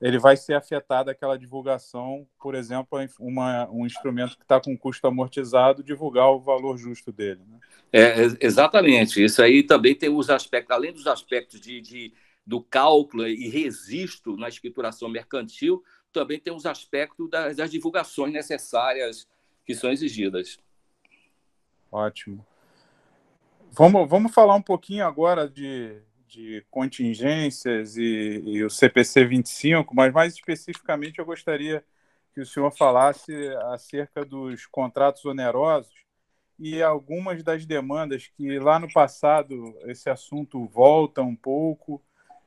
ele 0.00 0.18
vai 0.18 0.36
ser 0.36 0.54
afetado 0.54 1.10
aquela 1.10 1.36
divulgação, 1.36 2.26
por 2.40 2.54
exemplo, 2.54 2.98
uma, 3.18 3.68
um 3.70 3.84
instrumento 3.84 4.36
que 4.36 4.44
está 4.44 4.60
com 4.60 4.76
custo 4.78 5.06
amortizado, 5.06 5.82
divulgar 5.82 6.30
o 6.30 6.40
valor 6.40 6.78
justo 6.78 7.10
dele. 7.10 7.40
Né? 7.46 7.58
É, 7.92 8.14
exatamente. 8.40 9.22
Isso 9.22 9.42
aí 9.42 9.62
também 9.62 9.94
tem 9.94 10.08
os 10.08 10.30
aspectos, 10.30 10.74
além 10.74 10.92
dos 10.92 11.06
aspectos 11.06 11.60
de, 11.60 11.80
de 11.80 12.12
do 12.46 12.62
cálculo 12.62 13.28
e 13.28 13.46
registro 13.48 14.34
na 14.36 14.48
escrituração 14.48 15.06
mercantil, 15.08 15.82
também 16.10 16.40
tem 16.40 16.54
os 16.54 16.64
aspectos 16.64 17.28
das, 17.28 17.56
das 17.56 17.70
divulgações 17.70 18.32
necessárias 18.32 19.28
que 19.66 19.74
são 19.74 19.90
exigidas. 19.90 20.58
Ótimo. 21.92 22.46
Vamos, 23.72 24.08
vamos 24.08 24.32
falar 24.32 24.54
um 24.54 24.62
pouquinho 24.62 25.06
agora 25.06 25.46
de, 25.46 26.00
de 26.28 26.64
contingências 26.70 27.96
e, 27.96 28.42
e, 28.44 28.64
o 28.64 28.68
CPC 28.70 29.24
25, 29.24 29.94
mas 29.94 30.12
mais 30.12 30.34
especificamente 30.34 31.18
eu 31.18 31.24
gostaria 31.24 31.82
que 32.34 32.40
o 32.40 32.46
senhor 32.46 32.70
falasse 32.70 33.32
acerca 33.72 34.24
dos 34.24 34.66
contratos 34.66 35.24
onerosos 35.24 35.94
e 36.58 36.82
algumas 36.82 37.42
das 37.42 37.64
demandas 37.64 38.26
que 38.26 38.58
lá 38.58 38.78
no 38.78 38.92
passado 38.92 39.74
esse 39.86 40.10
assunto 40.10 40.66
volta 40.66 41.22
um 41.22 41.34
pouco 41.34 42.02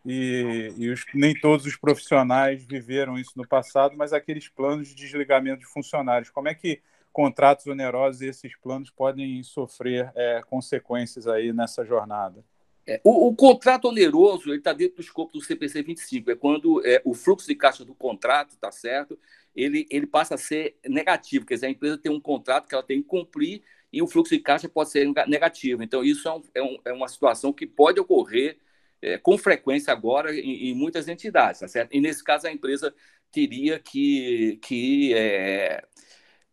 e, 0.05 0.73
e 0.77 0.89
os, 0.89 1.03
nem 1.13 1.33
todos 1.33 1.65
os 1.65 1.75
profissionais 1.75 2.63
viveram 2.63 3.17
isso 3.17 3.33
no 3.35 3.47
passado, 3.47 3.95
mas 3.97 4.13
aqueles 4.13 4.47
planos 4.47 4.89
de 4.89 4.95
desligamento 4.95 5.61
de 5.61 5.67
funcionários. 5.67 6.29
Como 6.29 6.47
é 6.47 6.55
que 6.55 6.81
contratos 7.11 7.67
onerosos 7.67 8.21
e 8.21 8.27
esses 8.27 8.55
planos 8.57 8.89
podem 8.89 9.41
sofrer 9.43 10.11
é, 10.15 10.41
consequências 10.47 11.27
aí 11.27 11.51
nessa 11.51 11.83
jornada? 11.83 12.43
É, 12.85 13.00
o, 13.03 13.27
o, 13.27 13.35
contrato 13.35 13.85
oneroso 13.85 14.53
está 14.53 14.73
dentro 14.73 14.95
do 14.95 15.01
escopo 15.01 15.33
do 15.33 15.41
CPC 15.41 15.83
25, 15.83 16.31
é 16.31 16.35
quando 16.35 16.85
é, 16.85 17.01
o 17.05 17.13
fluxo 17.13 17.47
de 17.47 17.55
caixa 17.55 17.85
do 17.85 17.93
contrato, 17.93 18.57
tá 18.57 18.71
certo? 18.71 19.17
Ele, 19.55 19.85
ele 19.89 20.07
passa 20.07 20.35
a 20.35 20.38
ser 20.38 20.77
negativo, 20.88 21.45
quer 21.45 21.55
dizer, 21.55 21.67
a 21.67 21.69
empresa 21.69 21.97
tem 21.97 22.11
um 22.11 22.19
contrato 22.19 22.67
que 22.67 22.73
ela 22.73 22.83
tem 22.83 23.01
que 23.01 23.07
cumprir 23.07 23.61
e 23.93 24.01
o 24.01 24.07
fluxo 24.07 24.33
de 24.35 24.41
caixa 24.41 24.67
pode 24.67 24.89
ser 24.89 25.07
negativo. 25.27 25.83
Então, 25.83 26.03
isso 26.03 26.27
é, 26.27 26.33
um, 26.33 26.41
é, 26.55 26.63
um, 26.63 26.77
é 26.85 26.93
uma 26.93 27.07
situação 27.07 27.53
que 27.53 27.67
pode 27.67 28.00
ocorrer 28.00 28.57
é, 29.01 29.17
com 29.17 29.38
frequência 29.38 29.91
agora 29.91 30.33
em, 30.33 30.69
em, 30.69 30.73
muitas 30.73 31.07
entidades, 31.07 31.59
tá 31.59 31.67
certo? 31.67 31.93
E 31.93 32.00
nesse 32.00 32.23
caso 32.23 32.47
a 32.47 32.51
empresa 32.51 32.93
teria 33.31 33.79
que, 33.79 34.59
que 34.61 35.13
é, 35.13 35.83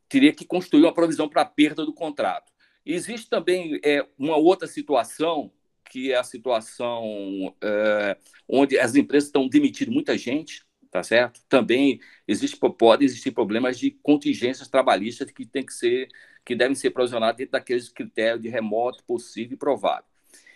teria 0.08 0.32
que 0.32 0.44
construir 0.44 0.82
uma 0.82 0.94
provisão 0.94 1.28
para 1.28 1.42
a 1.42 1.47
perda 1.47 1.85
do 1.85 1.92
contrato. 1.92 2.52
Existe 2.85 3.28
também 3.28 3.78
é, 3.85 4.06
uma 4.18 4.37
outra 4.37 4.66
situação 4.66 5.52
que 5.88 6.12
é 6.12 6.16
a 6.16 6.25
situação 6.25 7.54
é, 7.62 8.16
onde 8.49 8.78
as 8.78 8.95
empresas 8.95 9.28
estão 9.28 9.49
demitindo 9.49 9.92
muita 9.92 10.16
gente, 10.16 10.64
tá 10.90 11.02
certo? 11.02 11.40
Também 11.49 12.00
existe 12.26 12.57
pode 12.57 13.04
existir 13.04 13.30
problemas 13.33 13.78
de 13.78 13.90
contingências 14.02 14.68
trabalhistas 14.68 15.30
que 15.30 15.47
tem 15.47 15.64
que 15.64 15.73
ser 15.73 16.09
que 16.45 16.54
devem 16.54 16.75
ser 16.75 16.90
provisionadas 16.90 17.37
dentro 17.37 17.52
daqueles 17.52 17.90
critérios 17.90 18.40
de 18.40 18.49
remoto, 18.49 19.04
possível 19.04 19.54
e 19.54 19.59
provável. 19.59 20.04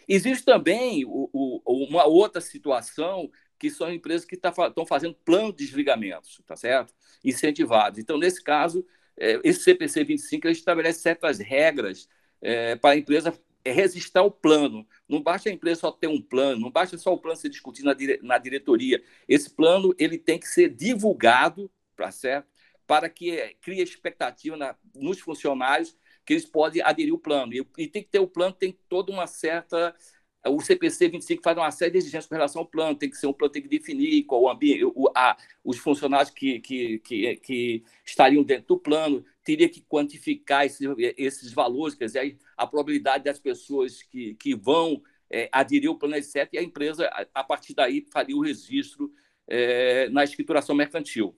Existe 0.08 0.44
também 0.44 1.04
o, 1.04 1.28
o, 1.32 1.84
uma 1.84 2.06
outra 2.06 2.40
situação 2.40 3.30
que 3.58 3.70
são 3.70 3.92
empresas 3.92 4.24
que 4.24 4.34
estão 4.34 4.52
tá, 4.52 4.86
fazendo 4.86 5.14
plano 5.24 5.52
de 5.52 5.64
desligamentos, 5.66 6.40
tá 6.46 6.56
certo? 6.56 6.94
Incentivados. 7.22 7.98
Então, 7.98 8.18
nesse 8.18 8.42
caso, 8.42 8.84
é, 9.16 9.40
esse 9.44 9.62
CPC 9.62 10.02
25 10.02 10.46
ele 10.46 10.52
estabelece 10.52 11.00
certas 11.00 11.38
regras 11.38 12.08
é, 12.40 12.74
para 12.76 12.94
a 12.94 12.96
empresa 12.96 13.32
registrar 13.70 14.22
o 14.22 14.30
plano. 14.30 14.86
Não 15.08 15.22
basta 15.22 15.48
a 15.48 15.52
empresa 15.52 15.82
só 15.82 15.92
ter 15.92 16.08
um 16.08 16.20
plano, 16.20 16.60
não 16.60 16.70
basta 16.70 16.98
só 16.98 17.12
o 17.12 17.18
plano 17.18 17.36
ser 17.36 17.48
discutido 17.48 17.86
na, 17.86 17.94
dire, 17.94 18.18
na 18.22 18.38
diretoria. 18.38 19.02
Esse 19.28 19.50
plano 19.50 19.94
ele 19.98 20.18
tem 20.18 20.38
que 20.38 20.48
ser 20.48 20.68
divulgado, 20.68 21.70
tá 21.96 22.10
certo? 22.10 22.48
Para 22.86 23.08
que 23.08 23.30
é, 23.30 23.54
crie 23.60 23.80
expectativa 23.80 24.56
na, 24.56 24.76
nos 24.94 25.20
funcionários 25.20 25.96
que 26.24 26.32
eles 26.32 26.46
podem 26.46 26.82
aderir 26.82 27.12
ao 27.12 27.18
plano. 27.18 27.52
E, 27.52 27.66
e 27.78 27.88
tem 27.88 28.02
que 28.02 28.10
ter 28.10 28.18
o 28.18 28.26
plano, 28.26 28.54
tem 28.54 28.76
toda 28.88 29.12
uma 29.12 29.26
certa. 29.26 29.94
O 30.46 30.60
CPC 30.60 31.08
25 31.08 31.42
faz 31.42 31.56
uma 31.56 31.70
série 31.70 31.92
de 31.92 31.98
exigências 31.98 32.26
com 32.26 32.34
relação 32.34 32.62
ao 32.62 32.66
plano, 32.66 32.98
tem 32.98 33.08
que 33.08 33.16
ser 33.16 33.28
um 33.28 33.32
plano, 33.32 33.52
tem 33.52 33.62
que 33.62 33.68
definir 33.68 34.24
qual 34.24 34.42
o 34.42 34.50
ambiente, 34.50 34.84
o, 34.84 35.08
a, 35.14 35.36
os 35.62 35.78
funcionários 35.78 36.30
que, 36.30 36.58
que, 36.60 36.98
que, 36.98 37.36
que, 37.36 37.84
estariam 38.04 38.42
dentro 38.42 38.66
do 38.68 38.78
plano, 38.78 39.24
teria 39.44 39.68
que 39.68 39.80
quantificar 39.80 40.64
esses, 40.64 40.86
esses 41.16 41.52
valores, 41.52 41.94
quer 41.94 42.06
dizer, 42.06 42.38
a 42.56 42.66
probabilidade 42.66 43.24
das 43.24 43.38
pessoas 43.38 44.02
que, 44.02 44.34
que 44.34 44.54
vão 44.54 45.02
é, 45.30 45.48
aderir 45.50 45.88
ao 45.88 45.96
plano, 45.96 46.16
etc., 46.16 46.48
e 46.52 46.58
a 46.58 46.62
empresa, 46.62 47.06
a, 47.08 47.26
a 47.40 47.44
partir 47.44 47.74
daí, 47.74 48.06
faria 48.12 48.36
o 48.36 48.42
registro 48.42 49.12
é, 49.48 50.08
na 50.10 50.22
escrituração 50.24 50.74
mercantil. 50.74 51.36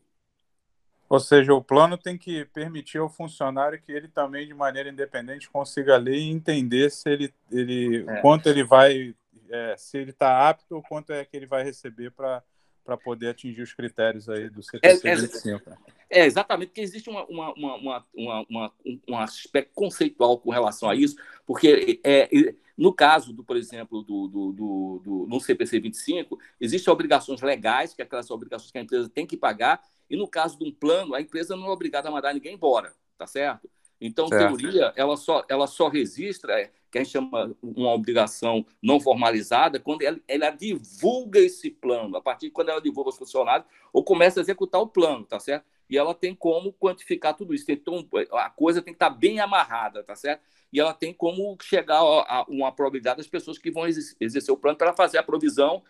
Ou 1.09 1.21
seja, 1.21 1.55
o 1.55 1.63
plano 1.63 1.97
tem 1.97 2.17
que 2.17 2.45
permitir 2.47 2.99
ao 2.99 3.09
funcionário 3.09 3.81
que 3.81 3.93
ele 3.93 4.09
também, 4.09 4.47
de 4.47 4.55
maneira 4.55 4.89
independente, 4.89 5.51
consiga 5.51 5.97
ler 5.97 6.17
e 6.17 6.31
entender 6.31 6.91
se 6.91 7.09
ele, 7.09 7.35
ele 7.51 8.05
é. 8.09 8.21
quanto 8.21 8.49
ele 8.49 8.65
vai, 8.65 9.15
é, 9.51 9.77
se 9.77 9.99
ele 9.99 10.11
está 10.11 10.49
apto 10.49 10.75
ou 10.75 10.83
quanto 10.83 11.13
é 11.13 11.25
que 11.25 11.37
ele 11.37 11.47
vai 11.47 11.63
receber 11.63 12.11
para 12.11 12.43
para 12.85 12.97
poder 12.97 13.29
atingir 13.29 13.63
os 13.63 13.73
critérios 13.73 14.29
aí 14.29 14.51
do 14.51 14.63
CPC 14.63 15.09
é, 15.09 15.17
25. 15.17 15.71
É, 16.11 16.21
é, 16.21 16.27
exatamente, 16.27 16.69
porque 16.69 16.83
existe 16.83 17.09
uma, 17.09 17.25
uma, 17.27 17.55
uma, 17.55 18.05
uma, 18.15 18.47
uma, 18.49 18.73
um 19.09 19.19
aspecto 19.19 19.73
conceitual 19.75 20.39
com 20.39 20.51
relação 20.51 20.89
a 20.91 20.95
isso, 20.95 21.17
porque 21.47 22.01
é, 22.05 22.29
no 22.77 22.93
caso, 22.93 23.33
do, 23.33 23.43
por 23.43 23.57
exemplo, 23.57 24.03
do, 24.03 24.29
do, 24.29 24.53
do, 24.53 25.03
do, 25.03 25.27
no 25.29 25.41
CPC 25.41 25.81
25, 25.81 26.39
existem 26.61 26.93
obrigações 26.93 27.41
legais, 27.41 27.95
que 27.95 28.03
é 28.03 28.05
aquelas 28.05 28.31
obrigações 28.31 28.71
que 28.71 28.79
a 28.79 28.83
empresa 28.83 29.09
tem 29.09 29.27
que 29.27 29.37
pagar, 29.37 29.83
e 30.11 30.17
no 30.17 30.29
caso 30.29 30.59
de 30.59 30.65
um 30.65 30.73
plano, 30.73 31.15
a 31.15 31.21
empresa 31.21 31.57
não 31.57 31.67
é 31.67 31.71
obrigada 31.71 32.09
a 32.09 32.13
mandar 32.13 32.35
ninguém 32.35 32.55
embora, 32.55 32.95
tá 33.17 33.27
certo? 33.27 33.71
Então, 34.01 34.29
certo. 34.29 34.57
teoria, 34.57 34.93
ela 34.97 35.17
só, 35.17 35.45
ela 35.49 35.67
só 35.67 35.89
registra, 35.89 36.61
é, 36.61 36.71
que 36.91 36.99
a 36.99 37.03
gente 37.03 37.13
chama 37.13 37.57
uma 37.63 37.93
obrigação 37.93 38.65
não 38.83 39.01
formalizada, 39.01 39.81
quando 39.81 40.03
ela, 40.03 40.19
ela, 40.29 40.51
divulga 40.51 41.41
esse 41.41 41.71
plano. 41.71 42.17
A 42.17 42.21
partir 42.21 42.47
de 42.47 42.53
quando 42.53 42.69
ela 42.69 42.81
divulga 42.81 43.11
os 43.11 43.17
funcionários, 43.17 43.67
ou 43.93 44.05
começa 44.05 44.41
a 44.41 44.43
executar 44.43 44.81
o 44.81 44.87
plano, 44.87 45.25
tá 45.25 45.41
certo? 45.41 45.65
E 45.89 45.99
ela 45.99 46.15
tem 46.15 46.35
como 46.35 46.73
quantificar 46.73 47.37
tudo 47.37 47.55
isso. 47.55 47.71
Então, 47.71 48.07
a 48.33 48.51
coisa 48.51 48.81
tem 48.81 48.93
que 48.93 48.97
estar 48.97 49.11
bem 49.11 49.41
amarrada, 49.41 50.03
tá 50.03 50.15
certo? 50.15 50.43
E 50.73 50.81
ela 50.81 50.95
tem 50.95 51.13
como 51.13 51.57
chegar 51.63 51.99
a 52.01 52.45
uma 52.49 52.73
probabilidade 52.73 53.19
das 53.19 53.27
pessoas 53.27 53.59
que 53.59 53.71
vão 53.71 53.87
exercer 53.87 54.53
o 54.53 54.57
plano 54.57 54.77
para 54.77 54.93
fazer 54.93 55.19
a 55.19 55.23
provisão 55.23 55.83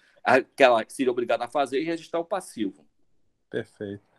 que 0.56 0.62
ela 0.62 0.84
seria 0.88 1.12
obrigada 1.12 1.44
a 1.44 1.48
fazer 1.48 1.80
e 1.80 1.84
registrar 1.84 2.20
o 2.20 2.24
passivo. 2.24 2.86
Perfeito. 3.50 4.13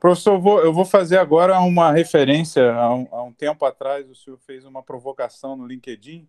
Professor, 0.00 0.32
eu 0.32 0.40
vou, 0.40 0.64
eu 0.64 0.72
vou 0.72 0.86
fazer 0.86 1.18
agora 1.18 1.60
uma 1.60 1.92
referência. 1.92 2.72
Há 2.72 2.94
um, 2.94 3.08
há 3.12 3.22
um, 3.22 3.32
tempo 3.32 3.66
atrás, 3.66 4.08
o 4.08 4.14
senhor 4.14 4.38
fez 4.38 4.64
uma 4.64 4.82
provocação 4.82 5.54
no 5.54 5.66
LinkedIn 5.66 6.26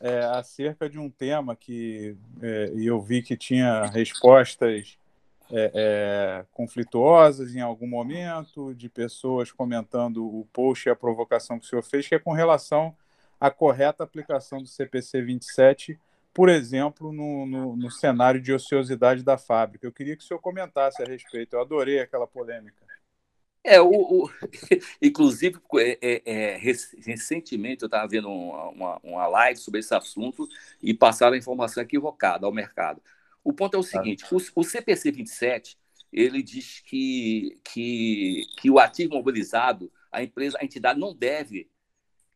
é, 0.00 0.18
acerca 0.24 0.90
de 0.90 0.98
um 0.98 1.08
tema 1.08 1.54
que 1.54 2.16
é, 2.42 2.72
eu 2.74 3.00
vi 3.00 3.22
que 3.22 3.36
tinha 3.36 3.86
respostas 3.86 4.98
é, 5.52 5.70
é, 5.72 6.46
conflituosas 6.52 7.54
em 7.54 7.60
algum 7.60 7.86
momento, 7.86 8.74
de 8.74 8.88
pessoas 8.88 9.52
comentando 9.52 10.26
o 10.26 10.44
post 10.52 10.88
e 10.88 10.90
a 10.90 10.96
provocação 10.96 11.60
que 11.60 11.66
o 11.66 11.68
senhor 11.68 11.82
fez, 11.82 12.08
que 12.08 12.16
é 12.16 12.18
com 12.18 12.32
relação 12.32 12.96
à 13.40 13.52
correta 13.52 14.02
aplicação 14.02 14.60
do 14.60 14.68
CPC 14.68 15.22
27 15.22 15.96
por 16.40 16.48
exemplo, 16.48 17.12
no, 17.12 17.44
no, 17.44 17.76
no, 17.76 17.90
cenário 17.90 18.40
de 18.40 18.50
ociosidade 18.50 19.22
da 19.22 19.36
fábrica. 19.36 19.86
Eu 19.86 19.92
queria 19.92 20.16
que 20.16 20.24
o 20.24 20.26
senhor 20.26 20.40
comentasse 20.40 21.02
a 21.02 21.04
respeito. 21.04 21.52
Eu 21.52 21.60
adorei 21.60 22.00
aquela 22.00 22.26
polêmica. 22.26 22.82
É, 23.62 23.78
o, 23.78 23.90
o 23.90 24.30
inclusive, 25.02 25.60
é, 25.74 25.98
é, 26.00 26.22
é 26.24 26.56
recentemente 26.56 27.82
eu 27.82 27.88
estava 27.88 28.08
vendo 28.08 28.30
uma, 28.30 28.98
uma 29.02 29.26
live 29.26 29.60
sobre 29.60 29.80
esse 29.80 29.94
assunto 29.94 30.48
e 30.82 30.94
passaram 30.94 31.34
a 31.34 31.38
informação 31.38 31.82
equivocada 31.82 32.46
ao 32.46 32.54
mercado. 32.54 33.02
O 33.44 33.52
ponto 33.52 33.76
é 33.76 33.78
o 33.78 33.82
seguinte: 33.82 34.24
o, 34.32 34.38
o 34.54 34.64
CPC 34.64 35.12
27 35.12 35.78
ele 36.10 36.42
diz 36.42 36.80
que, 36.80 37.60
que, 37.62 38.46
que 38.56 38.70
o 38.70 38.78
ativo 38.78 39.12
mobilizado, 39.12 39.92
a 40.10 40.22
empresa, 40.22 40.56
a 40.58 40.64
entidade 40.64 40.98
não 40.98 41.14
deve 41.14 41.68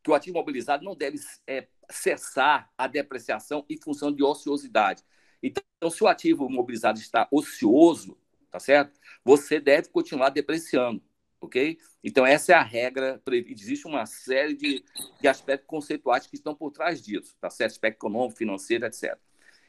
que 0.05 0.11
o 0.11 0.13
ativo 0.13 0.37
imobilizado 0.37 0.85
não 0.85 0.95
deve 0.95 1.17
é, 1.47 1.67
cessar 1.89 2.71
a 2.77 2.87
depreciação 2.87 3.65
em 3.69 3.77
função 3.77 4.11
de 4.11 4.23
ociosidade. 4.23 5.03
Então, 5.41 5.89
se 5.89 6.03
o 6.03 6.07
ativo 6.07 6.49
imobilizado 6.49 6.99
está 6.99 7.27
ocioso, 7.31 8.17
tá 8.49 8.59
certo? 8.59 8.99
Você 9.23 9.59
deve 9.59 9.89
continuar 9.89 10.29
depreciando, 10.29 11.03
ok? 11.39 11.77
Então, 12.03 12.25
essa 12.25 12.53
é 12.53 12.55
a 12.55 12.63
regra. 12.63 13.21
Existe 13.31 13.85
uma 13.85 14.05
série 14.05 14.55
de, 14.55 14.83
de 15.21 15.27
aspectos 15.27 15.67
conceituais 15.67 16.25
que 16.25 16.35
estão 16.35 16.55
por 16.55 16.71
trás 16.71 17.01
disso, 17.01 17.35
tá 17.39 17.49
certo? 17.49 17.71
Aspecto 17.71 17.97
econômico, 17.97 18.37
financeiro, 18.37 18.85
etc. 18.85 19.17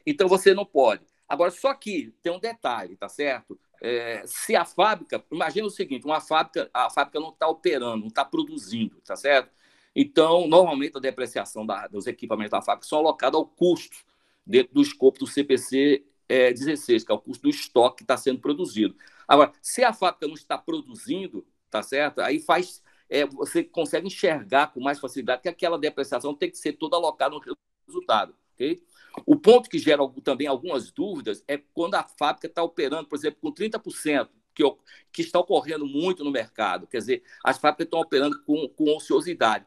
Então, 0.05 0.27
você 0.27 0.53
não 0.53 0.65
pode. 0.65 1.05
Agora, 1.27 1.51
só 1.51 1.73
que 1.73 2.13
tem 2.23 2.31
um 2.31 2.39
detalhe, 2.39 2.95
tá 2.95 3.09
certo? 3.09 3.59
É, 3.81 4.23
se 4.25 4.55
a 4.55 4.65
fábrica, 4.65 5.23
imagina 5.31 5.67
o 5.67 5.69
seguinte, 5.69 6.05
uma 6.05 6.21
fábrica, 6.21 6.69
a 6.73 6.89
fábrica 6.89 7.19
não 7.19 7.29
está 7.29 7.47
operando, 7.47 7.97
não 7.97 8.07
está 8.07 8.23
produzindo, 8.25 8.99
tá 9.01 9.15
certo? 9.15 9.51
Então, 9.99 10.47
normalmente 10.47 10.95
a 10.95 10.99
depreciação 10.99 11.65
da, 11.65 11.87
dos 11.87 12.05
equipamentos 12.05 12.51
da 12.51 12.61
fábrica 12.61 12.87
são 12.87 12.99
alocados 12.99 13.35
ao 13.35 13.47
custo 13.47 13.97
dentro 14.45 14.75
do 14.75 14.81
escopo 14.83 15.17
do 15.17 15.25
CPC 15.25 16.05
é, 16.29 16.53
16, 16.53 17.03
que 17.03 17.11
é 17.11 17.15
o 17.15 17.19
custo 17.19 17.41
do 17.41 17.49
estoque 17.49 17.97
que 17.97 18.03
está 18.03 18.15
sendo 18.15 18.39
produzido. 18.39 18.95
Agora, 19.27 19.51
se 19.59 19.83
a 19.83 19.91
fábrica 19.91 20.27
não 20.27 20.35
está 20.35 20.55
produzindo, 20.55 21.43
tá 21.71 21.81
certo? 21.81 22.19
Aí 22.19 22.39
faz, 22.39 22.83
é, 23.09 23.25
você 23.25 23.63
consegue 23.63 24.05
enxergar 24.05 24.67
com 24.67 24.79
mais 24.79 24.99
facilidade 24.99 25.41
que 25.41 25.49
aquela 25.49 25.79
depreciação 25.79 26.35
tem 26.35 26.51
que 26.51 26.59
ser 26.59 26.73
toda 26.73 26.95
alocada 26.95 27.33
no 27.33 27.41
resultado, 27.87 28.35
ok? 28.53 28.83
O 29.25 29.35
ponto 29.35 29.67
que 29.67 29.79
gera 29.79 30.07
também 30.23 30.45
algumas 30.45 30.91
dúvidas 30.91 31.43
é 31.47 31.57
quando 31.73 31.95
a 31.95 32.03
fábrica 32.03 32.45
está 32.45 32.61
operando, 32.61 33.07
por 33.07 33.17
exemplo, 33.17 33.39
com 33.41 33.51
30%, 33.51 34.29
que, 34.53 34.63
que 35.11 35.21
está 35.23 35.39
ocorrendo 35.39 35.87
muito 35.87 36.23
no 36.23 36.31
mercado. 36.31 36.85
Quer 36.85 36.97
dizer, 36.97 37.23
as 37.43 37.57
fábricas 37.57 37.85
estão 37.85 37.99
operando 37.99 38.41
com, 38.43 38.67
com 38.69 38.95
ociosidade. 38.95 39.65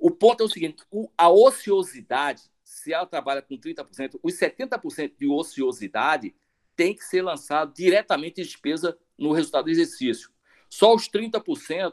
O 0.00 0.10
ponto 0.10 0.42
é 0.42 0.46
o 0.46 0.48
seguinte: 0.48 0.82
a 1.16 1.28
ociosidade, 1.28 2.42
se 2.64 2.92
ela 2.92 3.06
trabalha 3.06 3.42
com 3.42 3.56
30%, 3.56 4.18
os 4.22 4.34
70% 4.34 5.12
de 5.18 5.28
ociosidade 5.28 6.34
tem 6.74 6.94
que 6.94 7.04
ser 7.04 7.20
lançado 7.20 7.74
diretamente 7.74 8.40
em 8.40 8.44
despesa 8.44 8.98
no 9.18 9.32
resultado 9.32 9.66
do 9.66 9.70
exercício. 9.70 10.30
Só 10.70 10.94
os 10.94 11.08
30% 11.10 11.92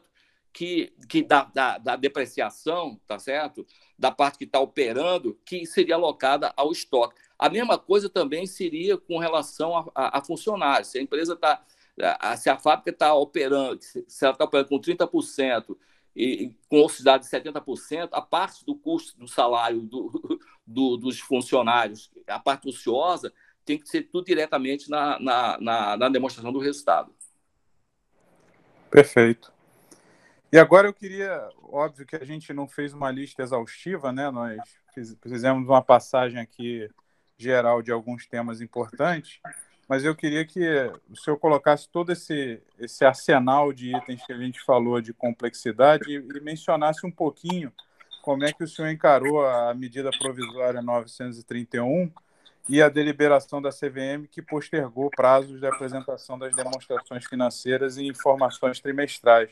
que, 0.53 0.93
que 1.09 1.21
da, 1.21 1.43
da, 1.43 1.77
da, 1.77 1.95
depreciação, 1.97 2.99
tá 3.05 3.19
certo? 3.19 3.67
Da 3.99 4.11
parte 4.11 4.37
que 4.37 4.45
está 4.45 4.59
operando, 4.59 5.37
que 5.45 5.65
seria 5.65 5.95
alocada 5.95 6.53
ao 6.55 6.71
estoque. 6.71 7.19
A 7.37 7.49
mesma 7.49 7.77
coisa 7.77 8.09
também 8.09 8.47
seria 8.47 8.97
com 8.97 9.17
relação 9.17 9.75
a, 9.75 9.91
a, 9.93 10.19
a 10.19 10.23
funcionários. 10.23 10.87
Se 10.87 10.97
a 10.97 11.01
empresa 11.01 11.33
está. 11.33 11.63
Se 12.37 12.47
a 12.47 12.57
fábrica 12.57 12.91
está 12.91 13.13
operando, 13.15 13.81
se 13.81 14.05
ela 14.21 14.31
está 14.31 14.45
operando 14.45 14.69
com 14.69 14.79
30% 14.79 15.75
e, 16.17 16.55
com 16.67 16.83
ociosidade 16.83 17.25
de 17.25 17.29
70%, 17.29 18.09
a 18.11 18.21
parte 18.21 18.65
do 18.65 18.75
custo 18.75 19.17
do 19.19 19.27
salário 19.27 19.81
do, 19.81 20.39
do, 20.65 20.97
dos 20.97 21.19
funcionários, 21.19 22.11
a 22.25 22.39
parte 22.39 22.67
ociosa, 22.67 23.31
tem 23.63 23.77
que 23.77 23.87
ser 23.87 24.03
tudo 24.03 24.25
diretamente 24.25 24.89
na, 24.89 25.19
na, 25.19 25.57
na, 25.59 25.97
na 25.97 26.09
demonstração 26.09 26.51
do 26.51 26.59
resultado. 26.59 27.13
Perfeito. 28.89 29.53
E 30.51 30.57
agora 30.57 30.87
eu 30.87 30.93
queria, 30.93 31.47
óbvio 31.61 32.05
que 32.05 32.15
a 32.15 32.25
gente 32.25 32.51
não 32.51 32.67
fez 32.67 32.93
uma 32.93 33.11
lista 33.11 33.43
exaustiva, 33.43 34.11
né? 34.11 34.31
Nós 34.31 34.57
fizemos 35.21 35.67
uma 35.67 35.83
passagem 35.83 36.39
aqui 36.39 36.89
geral 37.37 37.83
de 37.83 37.91
alguns 37.91 38.25
temas 38.25 38.61
importantes, 38.61 39.39
mas 39.87 40.03
eu 40.03 40.15
queria 40.15 40.45
que 40.45 40.61
o 41.09 41.15
senhor 41.15 41.37
colocasse 41.37 41.87
todo 41.89 42.11
esse, 42.11 42.61
esse 42.77 43.05
arsenal 43.05 43.71
de 43.71 43.95
itens 43.95 44.25
que 44.25 44.33
a 44.33 44.37
gente 44.37 44.61
falou 44.61 44.99
de 44.99 45.13
complexidade 45.13 46.09
e, 46.09 46.15
e 46.15 46.39
mencionasse 46.41 47.05
um 47.05 47.11
pouquinho 47.11 47.71
como 48.21 48.43
é 48.43 48.51
que 48.51 48.63
o 48.63 48.67
senhor 48.67 48.89
encarou 48.89 49.45
a 49.45 49.73
medida 49.73 50.09
provisória 50.19 50.81
931 50.81 52.11
e 52.67 52.81
a 52.81 52.89
deliberação 52.89 53.61
da 53.61 53.69
CVM 53.69 54.27
que 54.29 54.41
postergou 54.41 55.09
prazos 55.09 55.59
de 55.59 55.65
apresentação 55.65 56.37
das 56.37 56.53
demonstrações 56.53 57.25
financeiras 57.25 57.95
e 57.95 58.05
informações 58.05 58.81
trimestrais. 58.81 59.49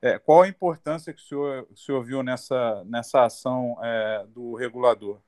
É, 0.00 0.18
qual 0.18 0.42
a 0.42 0.48
importância 0.48 1.12
que 1.12 1.20
o 1.20 1.24
senhor, 1.24 1.66
o 1.70 1.76
senhor 1.76 2.02
viu 2.02 2.22
nessa, 2.22 2.82
nessa 2.84 3.24
ação 3.24 3.76
é, 3.82 4.24
do 4.28 4.54
regulador? 4.54 5.18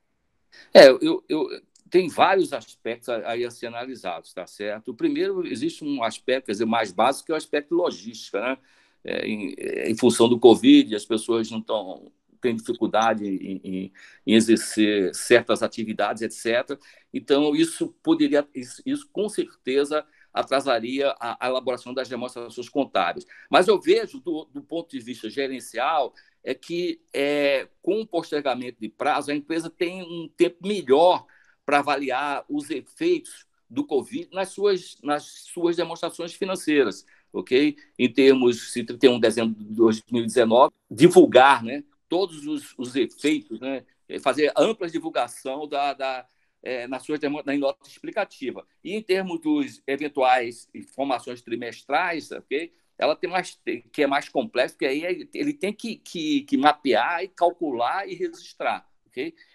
É, 0.73 0.89
eu, 0.89 1.23
eu, 1.29 1.49
tem 1.91 2.09
vários 2.09 2.53
aspectos 2.53 3.09
aí 3.09 3.45
a 3.45 3.51
ser 3.51 3.67
analisados, 3.67 4.33
tá 4.33 4.47
certo? 4.47 4.91
O 4.91 4.95
primeiro, 4.95 5.47
existe 5.47 5.85
um 5.85 6.03
aspecto, 6.03 6.47
quer 6.47 6.53
dizer, 6.53 6.65
mais 6.65 6.93
básico, 6.93 7.27
que 7.27 7.33
é 7.33 7.35
o 7.35 7.39
aspecto 7.39 7.75
logística, 7.75 8.41
né? 8.41 8.59
É, 9.05 9.27
em, 9.27 9.55
é, 9.57 9.89
em, 9.89 9.97
função 9.97 10.29
do 10.29 10.39
Covid, 10.39 10.95
as 10.97 11.05
pessoas 11.05 11.49
não 11.49 11.61
estão 11.61 12.11
têm 12.41 12.57
dificuldade 12.57 13.25
em, 13.25 13.61
em, 13.63 13.93
em, 14.27 14.35
exercer 14.35 15.15
certas 15.15 15.63
atividades, 15.63 16.23
etc. 16.23 16.79
Então, 17.13 17.55
isso 17.55 17.89
poderia, 18.03 18.47
isso, 18.55 18.83
isso 18.85 19.09
com 19.13 19.29
certeza 19.29 20.05
atrasaria 20.33 21.15
a, 21.19 21.47
a, 21.47 21.49
elaboração 21.49 21.95
das 21.95 22.09
demonstrações 22.09 22.69
contábeis. 22.69 23.27
Mas 23.51 23.69
eu 23.69 23.81
vejo, 23.81 24.21
do, 24.21 24.45
do 24.53 24.63
ponto 24.63 24.91
de 24.91 25.01
vista 25.01 25.31
gerencial, 25.31 26.13
é 26.45 26.53
que 26.53 27.01
é, 27.13 27.69
com 27.81 28.01
o 28.01 28.07
postergamento 28.07 28.79
de 28.81 28.89
prazo, 28.89 29.31
a 29.31 29.35
empresa 29.35 29.71
tem 29.71 30.03
um 30.03 30.29
tempo 30.37 30.67
melhor 30.67 31.27
para 31.67 31.81
avaliar 31.81 32.45
os 32.49 32.71
efeitos 32.71 33.45
do 33.69 33.85
Covid 33.85 34.29
nas 34.33 34.51
suas, 34.51 34.97
nas 35.03 35.25
suas 35.25 35.77
demonstrações 35.77 36.33
financeiras, 36.33 37.05
ok? 37.33 37.77
Em 37.99 38.11
termos, 38.11 38.73
se 38.73 38.85
31 38.85 39.15
de 39.17 39.21
dezembro 39.21 39.55
de 39.55 39.75
2019, 39.75 40.73
divulgar 40.89 41.65
né, 41.65 41.83
todos 42.09 42.47
os, 42.47 42.75
os 42.79 42.95
efeitos, 42.95 43.59
né, 43.61 43.85
fazer 44.21 44.53
ampla 44.57 44.89
divulgação 44.89 45.67
da, 45.67 45.93
da, 45.93 46.27
é, 46.63 46.87
nas 46.87 47.03
suas 47.03 47.21
na 47.21 47.57
nota 47.57 47.89
explicativa. 47.89 48.65
E 48.83 48.95
em 48.95 49.03
termos 49.03 49.41
dos 49.41 49.83
eventuais 49.87 50.69
informações 50.73 51.43
trimestrais, 51.43 52.31
ok? 52.31 52.73
Ela 52.99 53.15
tem 53.15 53.29
mais 53.29 53.61
que 53.93 54.03
é 54.03 54.07
mais 54.07 54.29
complexo, 54.29 54.75
porque 54.75 54.87
aí 54.87 55.29
ele 55.35 55.53
tem 55.53 55.73
que, 55.73 55.97
que, 55.97 56.43
que 56.43 56.57
mapear 56.57 57.23
e 57.23 57.29
calcular 57.29 58.09
e 58.09 58.15
registrar, 58.15 58.89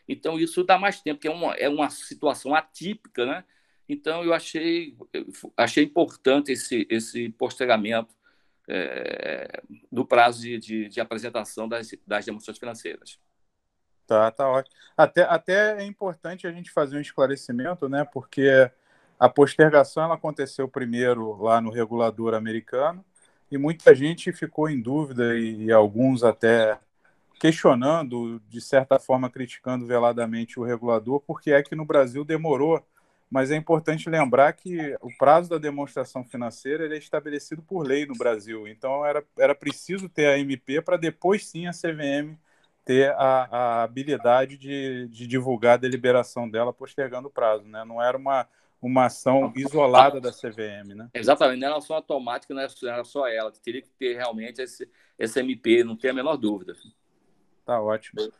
Então 0.08 0.40
isso 0.40 0.64
dá 0.64 0.78
mais 0.78 1.02
tempo, 1.02 1.20
que 1.20 1.28
é 1.28 1.32
uma, 1.32 1.54
é 1.56 1.70
uma 1.70 1.90
situação 1.90 2.54
atípica, 2.56 3.26
né? 3.26 3.44
Então 3.88 4.24
eu 4.24 4.34
achei 4.34 4.96
achei 5.58 5.84
importante 5.84 6.52
esse 6.52 6.88
esse 6.90 7.30
postergamento 7.30 8.16
é, 8.68 9.62
do 9.92 10.06
prazo 10.06 10.42
de, 10.42 10.58
de, 10.58 10.88
de 10.88 11.02
apresentação 11.02 11.68
das, 11.68 11.90
das 12.08 12.26
demonstrações 12.26 12.60
financeiras. 12.60 13.20
Tá, 14.08 14.32
tá 14.32 14.48
ótimo. 14.50 14.76
Até, 14.96 15.24
até 15.24 15.82
é 15.82 15.86
importante 15.86 16.46
a 16.48 16.52
gente 16.52 16.72
fazer 16.72 16.98
um 16.98 17.02
esclarecimento, 17.02 17.88
né? 17.88 18.04
Porque 18.04 18.70
a 19.20 19.30
postergação 19.30 20.04
ela 20.04 20.16
aconteceu 20.16 20.68
primeiro 20.68 21.42
lá 21.42 21.62
no 21.62 21.70
regulador 21.70 22.34
americano 22.34 23.06
e 23.52 23.58
muita 23.58 23.94
gente 23.94 24.32
ficou 24.34 24.70
em 24.70 24.82
dúvida 24.82 25.38
e, 25.38 25.66
e 25.66 25.72
alguns 25.72 26.24
até 26.24 26.80
questionando, 27.42 28.40
de 28.48 28.62
certa 28.62 29.00
forma 29.00 29.28
criticando 29.28 29.88
veladamente 29.88 30.60
o 30.60 30.64
regulador, 30.64 31.20
porque 31.22 31.52
é 31.52 31.64
que 31.64 31.74
no 31.74 31.84
Brasil 31.84 32.24
demorou. 32.24 32.86
Mas 33.32 33.50
é 33.50 33.56
importante 33.56 34.08
lembrar 34.08 34.54
que 34.54 34.96
o 35.02 35.10
prazo 35.18 35.50
da 35.50 35.58
demonstração 35.58 36.24
financeira 36.24 36.94
é 36.94 37.00
estabelecido 37.00 37.64
por 37.64 37.84
lei 37.84 38.06
no 38.06 38.14
Brasil. 38.14 38.68
Então 38.68 39.04
era, 39.04 39.24
era 39.40 39.56
preciso 39.56 40.08
ter 40.08 40.28
a 40.28 40.38
MP 40.38 40.84
para 40.84 40.98
depois 40.98 41.48
sim 41.48 41.66
a 41.66 41.72
CVM 41.72 42.38
ter 42.86 43.12
a, 43.14 43.48
a 43.50 43.84
habilidade 43.84 44.56
de, 44.56 45.08
de, 45.08 45.26
divulgar 45.26 45.74
a 45.74 45.78
deliberação 45.78 46.48
dela 46.48 46.72
postergando 46.72 47.28
o 47.28 47.32
prazo, 47.32 47.64
né? 47.64 47.84
Não 47.84 48.00
era 48.00 48.18
uma, 48.18 48.48
uma 48.80 49.06
ação 49.06 49.52
isolada 49.56 50.22
da 50.22 50.32
CVM, 50.32 50.94
né? 50.94 51.10
Exatamente, 51.12 51.60
não 51.62 51.70
era 51.70 51.82
só 51.82 51.96
automática, 51.96 52.54
não 52.54 52.62
era 52.62 53.04
só 53.04 53.28
ela, 53.28 53.52
teria 53.52 53.82
que 53.82 53.90
ter 53.90 54.16
realmente 54.16 54.62
esse, 54.62 54.88
esse 55.18 55.40
MP, 55.40 55.84
não 55.84 55.96
tem 55.96 56.12
a 56.12 56.14
menor 56.14 56.38
dúvida. 56.38 56.76
Tá 57.66 57.80
ótimo. 57.82 58.32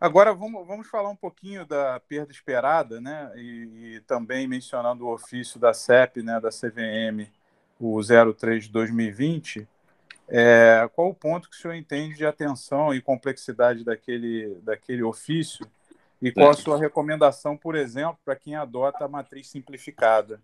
Agora 0.00 0.34
vamos, 0.34 0.66
vamos 0.66 0.88
falar 0.88 1.08
um 1.10 1.16
pouquinho 1.16 1.64
da 1.64 2.00
perda 2.00 2.32
esperada, 2.32 3.00
né? 3.00 3.30
E, 3.36 3.96
e 3.96 4.00
também 4.00 4.48
mencionando 4.48 5.06
o 5.06 5.12
ofício 5.12 5.60
da 5.60 5.72
CEP, 5.72 6.22
né, 6.22 6.40
da 6.40 6.50
CVM, 6.50 7.30
o 7.78 8.00
03 8.34 8.64
de 8.64 8.70
2020, 8.70 9.68
é, 10.28 10.88
qual 10.94 11.10
o 11.10 11.14
ponto 11.14 11.48
que 11.50 11.56
o 11.56 11.58
senhor 11.58 11.74
entende 11.74 12.16
de 12.16 12.26
atenção 12.26 12.94
e 12.94 13.02
complexidade 13.02 13.84
daquele, 13.84 14.54
daquele 14.62 15.02
ofício? 15.02 15.66
E 16.22 16.30
qual 16.30 16.50
a 16.50 16.54
sua 16.54 16.78
recomendação, 16.78 17.56
por 17.56 17.74
exemplo, 17.74 18.18
para 18.24 18.36
quem 18.36 18.54
adota 18.54 19.04
a 19.04 19.08
matriz 19.08 19.48
simplificada? 19.48 20.40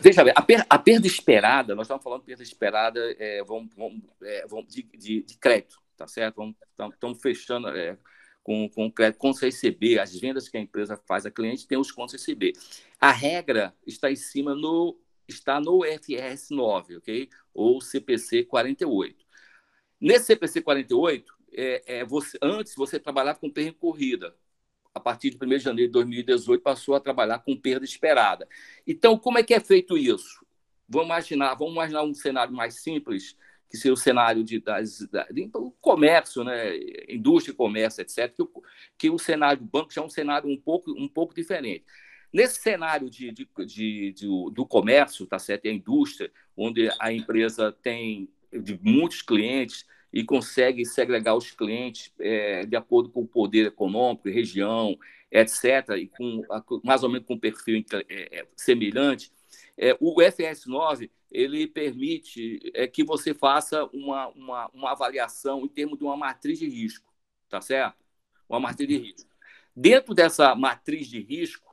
Veja 0.00 0.24
bem, 0.24 0.32
a, 0.36 0.42
per, 0.42 0.66
a 0.68 0.78
perda 0.78 1.06
esperada, 1.06 1.76
nós 1.76 1.86
estamos 1.86 2.02
falando 2.02 2.20
de 2.20 2.26
perda 2.26 2.42
esperada 2.42 3.00
é, 3.18 3.42
vamos, 3.44 3.72
vamos, 3.76 4.02
é, 4.22 4.46
vamos 4.48 4.74
de, 4.74 4.82
de, 4.82 5.22
de, 5.22 5.38
crédito, 5.38 5.80
tá 6.00 6.06
certo? 6.06 6.56
estamos 6.94 7.20
fechando 7.20 7.68
é, 7.68 7.98
com, 8.42 8.70
com 8.70 8.90
com 9.18 9.32
CICB, 9.34 9.98
as 9.98 10.18
vendas 10.18 10.48
que 10.48 10.56
a 10.56 10.60
empresa 10.60 10.96
faz 11.06 11.26
a 11.26 11.30
cliente 11.30 11.66
tem 11.66 11.76
os 11.76 11.92
contos 11.92 12.22
CICB. 12.22 12.54
A 12.98 13.12
regra 13.12 13.76
está 13.86 14.10
em 14.10 14.16
cima 14.16 14.54
no 14.54 14.98
está 15.28 15.60
no 15.60 15.84
FRS 15.84 16.50
9, 16.50 16.96
ok? 16.96 17.28
Ou 17.52 17.82
CPC 17.82 18.44
48. 18.44 19.26
Nesse 20.00 20.24
CPC 20.26 20.62
48, 20.62 21.32
é, 21.52 21.98
é, 21.98 22.04
você, 22.04 22.38
antes 22.40 22.74
você 22.74 22.98
trabalhava 22.98 23.38
com 23.38 23.50
perda 23.50 23.74
corrida. 23.74 24.34
A 24.94 24.98
partir 24.98 25.30
de 25.30 25.36
1 25.36 25.48
de 25.48 25.58
janeiro 25.58 25.88
de 25.88 25.92
2018, 25.92 26.62
passou 26.62 26.94
a 26.94 27.00
trabalhar 27.00 27.40
com 27.40 27.54
perda 27.54 27.84
esperada. 27.84 28.48
Então, 28.86 29.18
como 29.18 29.38
é 29.38 29.42
que 29.42 29.54
é 29.54 29.60
feito 29.60 29.96
isso? 29.96 30.44
Vamos 30.88 31.06
imaginar, 31.06 31.54
vamos 31.54 31.74
imaginar 31.74 32.02
um 32.02 32.14
cenário 32.14 32.52
mais 32.52 32.82
simples, 32.82 33.36
que 33.70 33.76
seria 33.76 33.94
o 33.94 33.96
cenário 33.96 34.42
de, 34.42 34.58
das, 34.58 35.00
da, 35.10 35.24
de, 35.24 35.46
do 35.46 35.70
comércio, 35.80 36.42
né? 36.42 36.76
indústria, 37.08 37.54
comércio, 37.54 38.02
etc., 38.02 38.34
que 38.34 38.42
o, 38.42 38.50
que 38.98 39.10
o 39.10 39.18
cenário 39.18 39.60
do 39.60 39.66
banco 39.66 39.92
já 39.92 40.02
é 40.02 40.04
um 40.04 40.10
cenário 40.10 40.50
um 40.50 40.60
pouco, 40.60 40.90
um 40.90 41.08
pouco 41.08 41.34
diferente. 41.34 41.84
Nesse 42.32 42.60
cenário 42.60 43.08
de, 43.08 43.30
de, 43.32 43.48
de, 43.66 44.12
de 44.12 44.26
do 44.26 44.66
comércio, 44.66 45.26
tá 45.26 45.38
certo? 45.38 45.66
A 45.66 45.70
indústria, 45.70 46.30
onde 46.56 46.90
a 46.98 47.12
empresa 47.12 47.72
tem 47.72 48.28
de 48.52 48.78
muitos 48.82 49.22
clientes, 49.22 49.86
e 50.12 50.24
consegue 50.24 50.84
segregar 50.84 51.36
os 51.36 51.50
clientes 51.52 52.12
é, 52.18 52.66
de 52.66 52.76
acordo 52.76 53.08
com 53.10 53.20
o 53.20 53.28
poder 53.28 53.66
econômico, 53.66 54.28
região, 54.28 54.98
etc., 55.30 55.96
e 55.96 56.08
com 56.08 56.42
mais 56.82 57.02
ou 57.02 57.08
menos 57.08 57.26
com 57.26 57.34
um 57.34 57.38
perfil 57.38 57.84
é, 58.08 58.40
é, 58.40 58.46
semelhante, 58.56 59.30
é, 59.78 59.96
o 60.00 60.16
FS9 60.16 61.10
ele 61.30 61.66
permite 61.66 62.60
é, 62.74 62.86
que 62.86 63.04
você 63.04 63.32
faça 63.32 63.84
uma, 63.92 64.28
uma, 64.28 64.68
uma 64.72 64.90
avaliação 64.92 65.64
em 65.64 65.68
termos 65.68 65.98
de 65.98 66.04
uma 66.04 66.16
matriz 66.16 66.58
de 66.58 66.68
risco, 66.68 67.12
tá 67.48 67.60
certo? 67.60 67.96
Uma 68.48 68.60
matriz 68.60 68.88
de 68.88 68.96
risco. 68.96 69.30
Dentro 69.74 70.14
dessa 70.14 70.54
matriz 70.54 71.06
de 71.06 71.20
risco, 71.20 71.70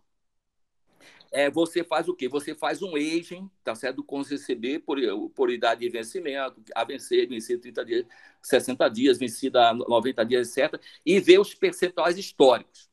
é, 1.31 1.49
você 1.49 1.83
faz 1.83 2.07
o 2.07 2.15
quê? 2.15 2.27
Você 2.29 2.55
faz 2.55 2.81
um 2.81 2.95
aging, 2.95 3.49
tá 3.63 3.75
certo? 3.75 4.03
Com 4.03 4.21
receber 4.21 4.79
por, 4.79 4.97
por 5.35 5.49
idade 5.51 5.81
de 5.81 5.89
vencimento, 5.89 6.61
a 6.73 6.83
vencer, 6.83 7.27
vencer 7.27 7.59
30 7.59 7.85
dias, 7.85 8.05
60 8.41 8.89
dias, 8.89 9.17
vencida 9.17 9.73
90 9.73 10.25
dias, 10.25 10.57
etc. 10.57 10.81
E 11.05 11.19
ver 11.19 11.39
os 11.39 11.53
percentuais 11.53 12.17
históricos, 12.17 12.86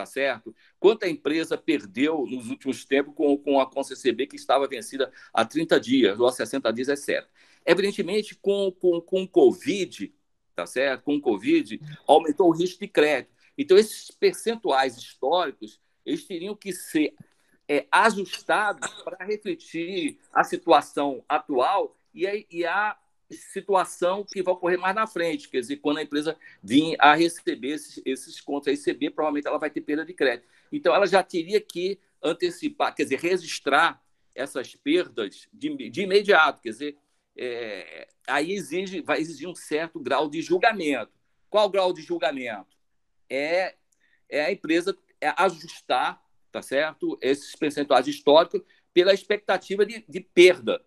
tá 0.00 0.06
certo? 0.06 0.54
Quanto 0.78 1.04
a 1.04 1.08
empresa 1.10 1.58
perdeu 1.58 2.24
nos 2.26 2.48
últimos 2.48 2.86
tempos 2.86 3.14
com, 3.14 3.36
com 3.36 3.60
a 3.60 3.66
CONCCB 3.66 4.28
que 4.28 4.36
estava 4.36 4.66
vencida 4.66 5.12
há 5.30 5.44
30 5.44 5.78
dias 5.78 6.18
ou 6.18 6.26
a 6.26 6.32
60 6.32 6.72
dias, 6.72 6.88
etc. 6.88 7.28
Evidentemente, 7.66 8.34
com, 8.34 8.72
com, 8.72 8.98
com 8.98 9.22
o 9.24 9.28
Covid, 9.28 10.10
tá 10.56 10.64
certo? 10.64 11.02
Com 11.02 11.16
o 11.16 11.20
Covid, 11.20 11.78
aumentou 12.06 12.48
o 12.48 12.56
risco 12.56 12.80
de 12.80 12.88
crédito. 12.88 13.34
Então, 13.58 13.76
esses 13.76 14.10
percentuais 14.10 14.96
históricos, 14.96 15.78
eles 16.06 16.24
teriam 16.24 16.56
que 16.56 16.72
ser 16.72 17.14
é, 17.68 17.86
ajustados 17.92 18.88
para 19.02 19.22
refletir 19.22 20.18
a 20.32 20.42
situação 20.44 21.22
atual 21.28 21.94
e 22.14 22.26
a, 22.26 22.32
e 22.50 22.64
a, 22.64 22.96
situação 23.30 24.24
que 24.24 24.42
vai 24.42 24.54
ocorrer 24.54 24.78
mais 24.78 24.94
na 24.94 25.06
frente. 25.06 25.48
Quer 25.48 25.60
dizer, 25.60 25.76
quando 25.76 25.98
a 25.98 26.02
empresa 26.02 26.36
vir 26.62 26.96
a 26.98 27.14
receber 27.14 27.74
esses, 27.74 28.02
esses 28.04 28.40
contos 28.40 28.68
a 28.68 28.70
receber, 28.70 29.10
provavelmente 29.10 29.46
ela 29.46 29.58
vai 29.58 29.70
ter 29.70 29.80
perda 29.80 30.04
de 30.04 30.12
crédito. 30.12 30.48
Então, 30.72 30.94
ela 30.94 31.06
já 31.06 31.22
teria 31.22 31.60
que 31.60 31.98
antecipar, 32.22 32.94
quer 32.94 33.04
dizer, 33.04 33.18
registrar 33.20 34.02
essas 34.34 34.74
perdas 34.74 35.48
de, 35.52 35.90
de 35.90 36.02
imediato. 36.02 36.62
Quer 36.62 36.70
dizer, 36.70 36.98
é, 37.36 38.08
aí 38.26 38.52
exige, 38.52 39.00
vai 39.00 39.20
exigir 39.20 39.48
um 39.48 39.54
certo 39.54 39.98
grau 40.00 40.28
de 40.28 40.42
julgamento. 40.42 41.12
Qual 41.48 41.66
o 41.66 41.70
grau 41.70 41.92
de 41.92 42.02
julgamento? 42.02 42.76
É, 43.28 43.74
é 44.28 44.44
a 44.44 44.52
empresa 44.52 44.96
é 45.20 45.32
ajustar 45.36 46.22
tá 46.50 46.62
certo? 46.62 47.18
Esses 47.20 47.54
percentuais 47.54 48.06
históricos 48.06 48.62
pela 48.92 49.14
expectativa 49.14 49.86
de, 49.86 50.04
de 50.08 50.20
perda 50.20 50.84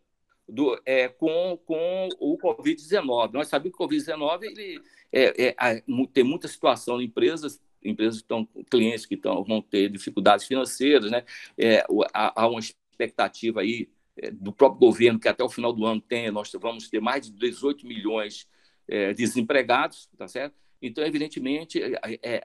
do, 0.47 0.79
é, 0.85 1.07
com, 1.07 1.57
com 1.65 2.09
o 2.19 2.37
Covid-19. 2.37 3.33
Nós 3.33 3.47
sabemos 3.47 3.77
que 3.77 3.83
o 3.83 3.87
Covid-19 3.87 4.43
ele, 4.43 4.81
é, 5.11 5.55
é, 5.57 5.83
tem 6.13 6.23
muita 6.23 6.47
situação 6.47 7.01
em 7.01 7.05
empresas, 7.05 7.61
empresas 7.83 8.19
que 8.19 8.25
estão, 8.25 8.47
clientes 8.69 9.05
que 9.05 9.15
estão, 9.15 9.43
vão 9.43 9.61
ter 9.61 9.89
dificuldades 9.89 10.45
financeiras, 10.45 11.09
né? 11.09 11.23
É, 11.57 11.85
há, 12.13 12.43
há 12.43 12.47
uma 12.47 12.59
expectativa 12.59 13.61
aí 13.61 13.89
é, 14.17 14.29
do 14.31 14.53
próprio 14.53 14.79
governo 14.79 15.19
que 15.19 15.27
até 15.27 15.43
o 15.43 15.49
final 15.49 15.73
do 15.73 15.85
ano 15.85 16.01
tem, 16.01 16.29
nós 16.31 16.51
vamos 16.59 16.89
ter 16.89 17.01
mais 17.01 17.25
de 17.25 17.31
18 17.31 17.85
milhões 17.85 18.47
é, 18.87 19.13
desempregados, 19.13 20.09
tá 20.17 20.27
certo? 20.27 20.55
Então, 20.81 21.03
evidentemente, 21.03 21.81
é, 21.81 22.41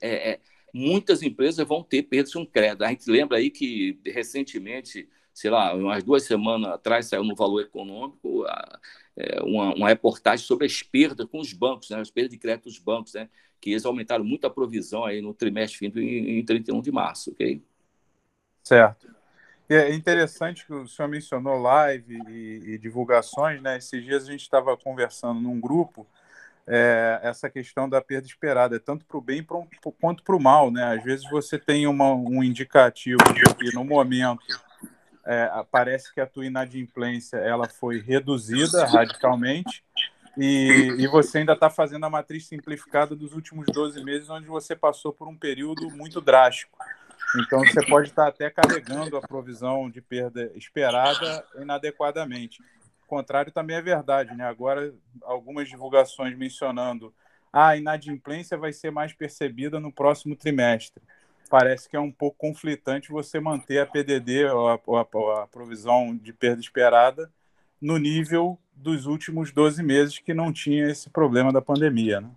é, 0.00 0.40
muitas 0.72 1.22
empresas 1.22 1.66
vão 1.66 1.82
ter 1.82 2.02
perdas 2.04 2.32
com 2.32 2.46
crédito. 2.46 2.82
A 2.82 2.88
gente 2.88 3.10
lembra 3.10 3.36
aí 3.36 3.50
que 3.50 4.00
recentemente, 4.06 5.08
sei 5.32 5.50
lá, 5.50 5.74
umas 5.74 6.02
duas 6.02 6.24
semanas 6.24 6.72
atrás 6.72 7.06
saiu 7.06 7.24
no 7.24 7.34
Valor 7.34 7.62
Econômico 7.62 8.44
é, 9.16 9.42
uma, 9.42 9.74
uma 9.74 9.88
reportagem 9.88 10.44
sobre 10.44 10.66
as 10.66 10.82
perdas 10.82 11.26
com 11.26 11.38
os 11.40 11.52
bancos, 11.52 11.90
né, 11.90 12.00
as 12.00 12.10
perdas 12.10 12.30
de 12.30 12.38
crédito 12.38 12.64
dos 12.64 12.78
bancos, 12.78 13.14
né, 13.14 13.28
que 13.60 13.70
eles 13.70 13.84
aumentaram 13.84 14.24
muito 14.24 14.46
a 14.46 14.50
provisão 14.50 15.04
aí 15.04 15.20
no 15.20 15.32
trimestre 15.32 15.78
fim 15.78 16.00
em, 16.00 16.38
em 16.38 16.44
31 16.44 16.80
de 16.80 16.90
março, 16.90 17.30
ok? 17.30 17.62
Certo. 18.62 19.12
É 19.68 19.94
interessante 19.94 20.66
que 20.66 20.72
o 20.74 20.86
senhor 20.86 21.08
mencionou 21.08 21.58
live 21.58 22.20
e, 22.28 22.74
e 22.74 22.78
divulgações, 22.78 23.62
né? 23.62 23.78
Esses 23.78 24.04
dias 24.04 24.24
a 24.24 24.30
gente 24.30 24.42
estava 24.42 24.76
conversando 24.76 25.40
num 25.40 25.58
grupo 25.58 26.06
é, 26.66 27.20
essa 27.22 27.48
questão 27.48 27.88
da 27.88 28.00
perda 28.00 28.26
esperada, 28.26 28.78
tanto 28.78 29.04
para 29.04 29.16
o 29.16 29.20
bem 29.20 29.44
quanto 30.00 30.22
para 30.22 30.36
o 30.36 30.40
mal. 30.40 30.70
Né? 30.70 30.84
Às 30.84 31.02
vezes 31.02 31.28
você 31.30 31.58
tem 31.58 31.86
uma, 31.86 32.12
um 32.12 32.42
indicativo 32.42 33.22
que 33.58 33.74
no 33.74 33.84
momento 33.84 34.42
é, 35.26 35.64
parece 35.70 36.12
que 36.12 36.20
a 36.20 36.26
tua 36.26 36.46
inadimplência 36.46 37.36
ela 37.36 37.68
foi 37.68 38.00
reduzida 38.00 38.84
radicalmente 38.86 39.84
e, 40.36 40.94
e 40.98 41.06
você 41.06 41.38
ainda 41.38 41.52
está 41.52 41.68
fazendo 41.70 42.04
a 42.04 42.10
matriz 42.10 42.46
simplificada 42.46 43.14
dos 43.14 43.32
últimos 43.32 43.66
12 43.66 44.02
meses, 44.02 44.30
onde 44.30 44.46
você 44.46 44.74
passou 44.74 45.12
por 45.12 45.28
um 45.28 45.36
período 45.36 45.90
muito 45.90 46.20
drástico. 46.20 46.78
Então, 47.38 47.60
você 47.60 47.84
pode 47.86 48.08
estar 48.08 48.28
até 48.28 48.50
carregando 48.50 49.16
a 49.16 49.20
provisão 49.20 49.88
de 49.88 50.00
perda 50.00 50.50
esperada 50.54 51.44
inadequadamente 51.58 52.62
contrário 53.12 53.52
também 53.52 53.76
é 53.76 53.82
verdade, 53.82 54.34
né? 54.34 54.46
Agora, 54.46 54.90
algumas 55.20 55.68
divulgações 55.68 56.34
mencionando 56.34 57.12
ah, 57.52 57.68
a 57.68 57.76
inadimplência 57.76 58.56
vai 58.56 58.72
ser 58.72 58.90
mais 58.90 59.12
percebida 59.12 59.78
no 59.78 59.92
próximo 59.92 60.34
trimestre. 60.34 61.02
Parece 61.52 61.86
que 61.86 61.94
é 61.94 62.00
um 62.00 62.10
pouco 62.10 62.38
conflitante 62.38 63.12
você 63.12 63.38
manter 63.38 63.78
a 63.78 63.84
PDD, 63.84 64.46
a, 64.46 64.52
a, 64.52 65.42
a 65.42 65.46
provisão 65.46 66.16
de 66.16 66.32
perda 66.32 66.62
esperada, 66.62 67.30
no 67.78 67.98
nível 67.98 68.58
dos 68.74 69.04
últimos 69.04 69.52
12 69.52 69.82
meses 69.82 70.18
que 70.18 70.32
não 70.32 70.50
tinha 70.50 70.86
esse 70.86 71.10
problema 71.10 71.52
da 71.52 71.60
pandemia, 71.60 72.22
né? 72.22 72.30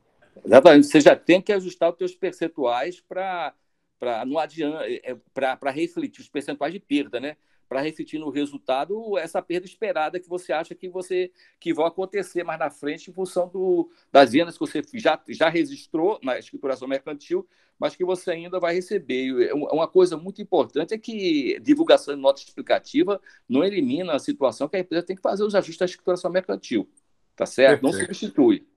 Exatamente. 0.46 0.88
Você 0.88 1.00
já 1.00 1.16
tem 1.16 1.42
que 1.42 1.54
ajustar 1.54 1.94
os 1.94 1.98
seus 1.98 2.14
percentuais 2.14 3.00
para 3.00 3.54
é, 4.02 5.12
é, 5.12 5.18
para 5.34 5.72
refletir 5.72 6.20
os 6.20 6.28
percentuais 6.28 6.74
de 6.74 6.82
perda, 6.82 7.18
né? 7.18 7.38
Para 7.68 7.82
refletir 7.82 8.20
no 8.20 8.30
resultado 8.30 9.18
essa 9.18 9.42
perda 9.42 9.66
esperada 9.66 10.20
que 10.20 10.30
você 10.30 10.54
acha 10.54 10.76
que 10.76 10.88
você 10.88 11.32
que 11.60 11.74
vai 11.74 11.88
acontecer 11.88 12.44
mais 12.44 12.60
na 12.60 12.70
frente 12.70 13.10
em 13.10 13.14
função 13.14 13.48
do, 13.48 13.90
das 14.12 14.32
vendas 14.32 14.56
que 14.56 14.60
você 14.60 14.82
já, 14.94 15.22
já 15.28 15.50
registrou 15.50 16.20
na 16.24 16.38
escrituração 16.38 16.88
mercantil, 16.88 17.48
mas 17.80 17.96
que 17.96 18.06
você 18.06 18.32
ainda 18.32 18.60
vai 18.60 18.74
receber. 18.74 19.52
Uma 19.54 19.88
coisa 19.88 20.16
muito 20.16 20.42
importante 20.42 20.94
é 20.94 20.98
que 20.98 21.60
divulgação 21.60 22.16
de 22.16 22.22
nota 22.22 22.42
explicativa 22.42 23.20
não 23.50 23.64
elimina 23.64 24.14
a 24.14 24.20
situação 24.20 24.68
que 24.68 24.78
a 24.78 24.80
empresa 24.80 25.06
tem 25.06 25.16
que 25.16 25.22
fazer 25.22 25.44
os 25.44 25.56
ajustes 25.56 25.78
da 25.78 25.86
escrituração 25.86 26.32
mercantil, 26.32 26.90
tá 27.36 27.46
certo? 27.46 27.82
Perfeito. 27.82 27.98
Não 27.98 28.06
substitui. 28.06 28.68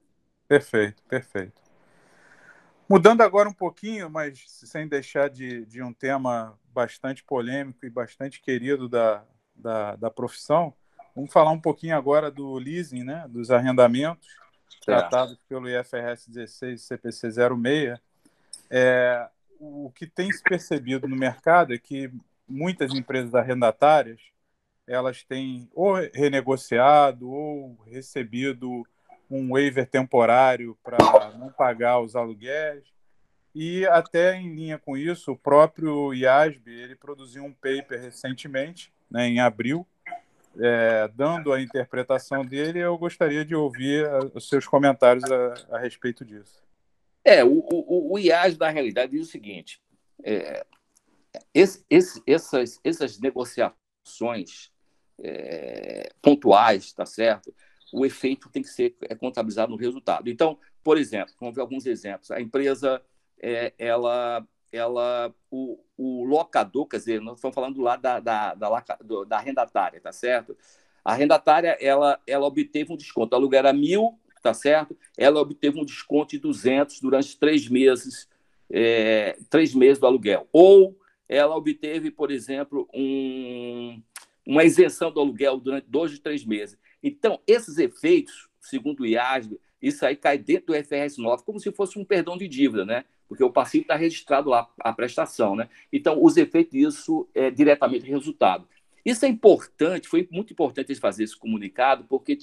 Perfeito, 0.49 1.03
perfeito. 1.05 1.68
Mudando 2.89 3.21
agora 3.21 3.49
um 3.49 3.53
pouquinho, 3.53 4.09
mas 4.09 4.43
sem 4.47 4.89
deixar 4.89 5.29
de, 5.29 5.67
de 5.67 5.83
um 5.83 5.93
tema 5.93 6.59
bastante 6.73 7.23
polêmico 7.23 7.85
e 7.85 7.91
bastante 7.91 8.41
querido 8.41 8.89
da, 8.89 9.23
da, 9.55 9.97
da, 9.97 10.11
profissão, 10.11 10.73
vamos 11.15 11.31
falar 11.31 11.51
um 11.51 11.61
pouquinho 11.61 11.95
agora 11.95 12.31
do 12.31 12.55
leasing, 12.55 13.05
né, 13.05 13.27
dos 13.29 13.51
arrendamentos, 13.51 14.27
tratados 14.87 15.39
pelo 15.47 15.69
IFRS 15.69 16.31
16 16.31 16.81
CPC 16.81 17.31
06. 17.31 18.01
É, 18.71 19.29
o 19.61 19.93
que 19.95 20.07
tem 20.07 20.33
se 20.33 20.43
percebido 20.43 21.07
no 21.07 21.17
mercado 21.17 21.75
é 21.75 21.79
que 21.79 22.11
muitas 22.49 22.95
empresas 22.95 23.35
arrendatárias 23.35 24.21
elas 24.87 25.23
têm 25.23 25.69
ou 25.75 25.97
renegociado 26.15 27.31
ou 27.31 27.79
recebido 27.87 28.87
um 29.31 29.51
waiver 29.51 29.87
temporário 29.87 30.77
para 30.83 30.99
não 31.39 31.51
pagar 31.51 32.01
os 32.01 32.17
aluguéis. 32.17 32.85
E 33.55 33.87
até 33.87 34.37
em 34.37 34.55
linha 34.55 34.79
com 34.79 34.97
isso, 34.97 35.33
o 35.33 35.39
próprio 35.39 36.15
IASB 36.15 36.71
ele 36.71 36.95
produziu 36.95 37.45
um 37.45 37.53
paper 37.53 38.01
recentemente, 38.01 38.93
né, 39.11 39.27
em 39.27 39.41
abril, 39.41 39.87
é, 40.59 41.09
dando 41.15 41.53
a 41.53 41.61
interpretação 41.61 42.45
dele. 42.45 42.79
Eu 42.79 42.97
gostaria 42.97 43.45
de 43.45 43.55
ouvir 43.55 44.07
os 44.35 44.49
seus 44.49 44.67
comentários 44.67 45.25
a, 45.31 45.77
a 45.77 45.79
respeito 45.79 46.25
disso. 46.25 46.63
É, 47.25 47.45
o, 47.45 47.59
o, 47.71 48.15
o 48.15 48.19
IASB, 48.19 48.61
na 48.61 48.71
realidade, 48.71 49.13
diz 49.13 49.27
o 49.27 49.31
seguinte: 49.31 49.83
é, 50.23 50.65
esse, 51.53 51.85
esse, 51.91 52.23
essas, 52.27 52.81
essas 52.85 53.19
negociações 53.19 54.71
é, 55.21 56.11
pontuais, 56.23 56.93
tá 56.93 57.05
certo? 57.05 57.53
O 57.93 58.05
efeito 58.05 58.49
tem 58.51 58.63
que 58.63 58.69
ser 58.69 58.97
é, 59.03 59.15
contabilizado 59.15 59.71
no 59.71 59.79
resultado. 59.79 60.29
Então, 60.29 60.59
por 60.83 60.99
exemplo, 60.99 61.35
vamos 61.41 61.55
ver 61.55 61.61
alguns 61.61 61.87
exemplos. 61.87 62.31
A 62.31 62.41
empresa, 62.41 63.03
é, 63.41 63.73
ela, 63.79 64.47
ela, 64.73 65.35
o, 65.51 65.79
o 65.97 66.25
locador, 66.25 66.87
quer 66.87 66.99
dizer, 66.99 67.21
nós 67.21 67.37
estamos 67.37 67.55
falando 67.55 67.81
lá 67.81 67.97
da, 67.97 68.21
da, 68.21 68.55
da, 68.55 68.85
da 69.27 69.37
arrendatária, 69.37 70.01
tá 70.01 70.13
certo? 70.13 70.57
A 71.05 71.13
arrendatária, 71.13 71.77
ela, 71.81 72.21
ela 72.27 72.47
obteve 72.47 72.93
um 72.93 72.97
desconto. 72.97 73.35
O 73.35 73.39
aluguel 73.39 73.61
era 73.61 73.73
mil, 73.73 74.19
tá 74.43 74.53
certo? 74.53 74.97
Ela 75.17 75.41
obteve 75.41 75.81
um 75.81 75.85
desconto 75.85 76.31
de 76.31 76.39
200 76.39 77.01
durante 77.01 77.39
três 77.39 77.69
meses, 77.69 78.29
é, 78.71 79.39
três 79.49 79.75
meses 79.75 79.99
do 79.99 80.07
aluguel. 80.07 80.47
Ou 80.53 80.99
ela 81.29 81.57
obteve, 81.57 82.11
por 82.11 82.31
exemplo, 82.31 82.89
um, 82.95 84.03
uma 84.47 84.65
isenção 84.65 85.13
do 85.13 85.21
aluguel 85.21 85.59
durante 85.59 85.89
dois 85.89 86.11
de 86.11 86.21
três 86.21 86.45
meses. 86.45 86.79
Então, 87.03 87.41
esses 87.47 87.79
efeitos, 87.79 88.49
segundo 88.61 89.01
o 89.01 89.07
IASB, 89.07 89.59
isso 89.81 90.05
aí 90.05 90.17
cai 90.17 90.39
dentro 90.39 90.67
do 90.67 90.75
FRS 90.75 91.19
9, 91.19 91.45
como 91.45 91.61
se 91.61 91.71
fosse 91.71 91.99
um 91.99 92.05
perdão 92.05 92.37
de 92.37 92.49
dívida, 92.49 92.85
né? 92.85 93.05
Porque 93.29 93.45
o 93.45 93.51
passivo 93.51 93.83
está 93.83 93.95
registrado 93.95 94.49
lá, 94.51 94.69
a 94.81 94.93
prestação, 94.93 95.55
né? 95.55 95.69
Então, 95.93 96.23
os 96.23 96.37
efeitos 96.37 96.73
disso 96.73 97.29
é 97.35 97.51
diretamente 97.51 98.09
resultado. 98.09 98.67
Isso 99.05 99.25
é 99.25 99.29
importante, 99.29 100.09
foi 100.09 100.29
muito 100.31 100.53
importante 100.53 100.89
eles 100.89 100.99
fazer 100.99 101.25
esse 101.25 101.37
comunicado, 101.37 102.05
porque 102.05 102.37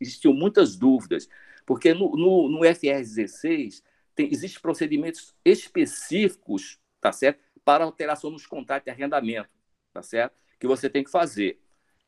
existiam 0.00 0.32
muitas 0.32 0.76
dúvidas. 0.76 1.28
Porque 1.66 1.92
no, 1.94 2.16
no, 2.16 2.48
no 2.48 2.58
FRS 2.64 3.14
16 3.14 3.84
tem, 4.14 4.32
existem 4.32 4.60
procedimentos 4.60 5.34
específicos, 5.44 6.78
tá 7.00 7.12
certo? 7.12 7.40
Para 7.64 7.84
alteração 7.84 8.30
nos 8.30 8.46
contratos 8.46 8.84
de 8.84 8.90
arrendamento, 8.90 9.50
tá 9.92 10.02
certo? 10.02 10.34
Que 10.58 10.66
você 10.66 10.88
tem 10.88 11.04
que 11.04 11.10
fazer. 11.10 11.60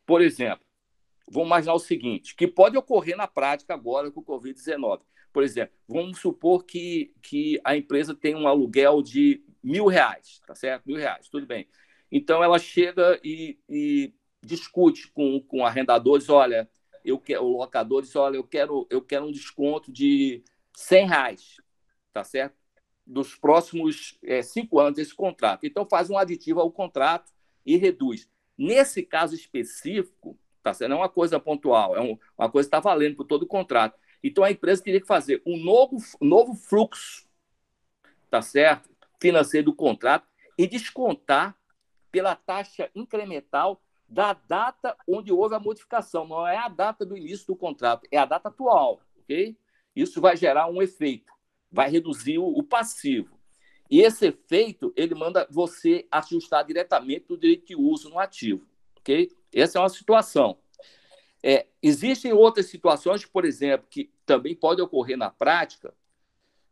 Por 0.07 0.21
exemplo, 0.21 0.65
vamos 1.33 1.49
imaginar 1.49 1.75
o 1.75 1.79
seguinte, 1.79 2.37
que 2.37 2.47
pode 2.47 2.77
ocorrer 2.77 3.17
na 3.17 3.27
prática 3.27 3.73
agora 3.73 4.11
com 4.11 4.21
o 4.21 4.25
Covid-19. 4.25 5.01
Por 5.33 5.43
exemplo, 5.43 5.75
vamos 5.89 6.19
supor 6.19 6.65
que, 6.65 7.15
que 7.23 7.59
a 7.65 7.75
empresa 7.75 8.15
tem 8.15 8.35
um 8.35 8.47
aluguel 8.47 9.01
de 9.01 9.43
mil 9.63 9.87
reais, 9.87 10.41
tá 10.47 10.55
certo? 10.55 10.85
Mil 10.87 10.99
reais, 10.99 11.29
tudo 11.31 11.47
bem. 11.47 11.67
Então 12.11 12.45
ela 12.45 12.59
chega 12.59 13.19
e, 13.25 13.59
e 13.67 14.13
discute 14.43 15.11
com, 15.11 15.41
com 15.41 15.65
arrendadores, 15.65 16.29
olha, 16.29 16.69
eu 17.03 17.19
quero, 17.19 17.45
locadores, 17.45 18.15
olha, 18.15 18.37
eu 18.37 18.45
quero, 18.45 18.87
eu 18.91 19.01
quero 19.01 19.27
um 19.27 19.33
desconto 19.33 19.91
de 19.91 20.45
100 20.77 21.09
reais, 21.09 21.57
tá 22.13 22.23
certo? 22.23 22.55
Dos 23.07 23.35
próximos 23.35 24.19
é, 24.23 24.43
cinco 24.43 24.79
anos 24.79 24.97
desse 24.97 25.15
contrato. 25.15 25.65
Então 25.65 25.87
faz 25.89 26.11
um 26.11 26.19
aditivo 26.19 26.61
ao 26.61 26.71
contrato 26.71 27.33
e 27.65 27.77
reduz. 27.77 28.29
Nesse 28.57 29.03
caso 29.03 29.35
específico, 29.35 30.39
Tá 30.63 30.73
certo? 30.73 30.91
Não 30.91 30.99
é 30.99 31.01
uma 31.01 31.09
coisa 31.09 31.41
pontual, 31.41 31.97
é 31.97 32.01
um, 32.01 32.17
uma 32.39 32.51
coisa 32.51 32.69
que 32.69 32.77
está 32.77 32.81
valendo 32.81 33.17
por 33.17 33.25
todo 33.25 33.43
o 33.43 33.47
contrato. 33.47 33.99
Então 34.23 34.45
a 34.45 34.51
empresa 34.51 34.83
teria 34.83 35.01
que 35.01 35.07
fazer 35.07 35.43
um 35.45 35.57
novo, 35.57 35.97
novo 36.21 36.55
fluxo, 36.55 37.27
tá 38.31 38.41
certo? 38.41 38.89
Financeiro 39.21 39.67
do 39.67 39.75
contrato 39.75 40.27
e 40.57 40.67
descontar 40.67 41.57
pela 42.11 42.37
taxa 42.37 42.91
incremental 42.95 43.83
da 44.09 44.35
data 44.35 44.97
onde 45.09 45.33
houve 45.33 45.55
a 45.55 45.61
modificação. 45.61 46.29
Não 46.29 46.47
é 46.47 46.57
a 46.57 46.69
data 46.69 47.05
do 47.05 47.17
início 47.17 47.47
do 47.47 47.57
contrato, 47.57 48.07
é 48.11 48.19
a 48.19 48.27
data 48.27 48.49
atual, 48.49 49.01
ok? 49.19 49.57
Isso 49.97 50.21
vai 50.21 50.37
gerar 50.37 50.69
um 50.69 50.81
efeito, 50.81 51.33
vai 51.71 51.91
reduzir 51.91 52.39
o, 52.39 52.47
o 52.47 52.63
passivo. 52.63 53.37
E 53.91 54.01
esse 54.01 54.27
efeito, 54.27 54.93
ele 54.97 55.15
manda 55.15 55.47
você 55.51 56.07
ajustar 56.11 56.65
diretamente 56.65 57.33
o 57.33 57.37
direito 57.37 57.67
de 57.67 57.77
uso 57.77 58.09
no 58.09 58.19
ativo, 58.19 58.67
ok? 58.99 59.31
Essa 59.55 59.79
é 59.79 59.83
uma 59.83 59.89
situação. 59.89 60.59
É, 61.43 61.67
existem 61.83 62.33
outras 62.33 62.67
situações, 62.67 63.25
por 63.27 63.45
exemplo, 63.45 63.87
que 63.91 64.11
também 64.25 64.55
podem 64.55 64.85
ocorrer 64.85 65.17
na 65.17 65.31
prática, 65.31 65.93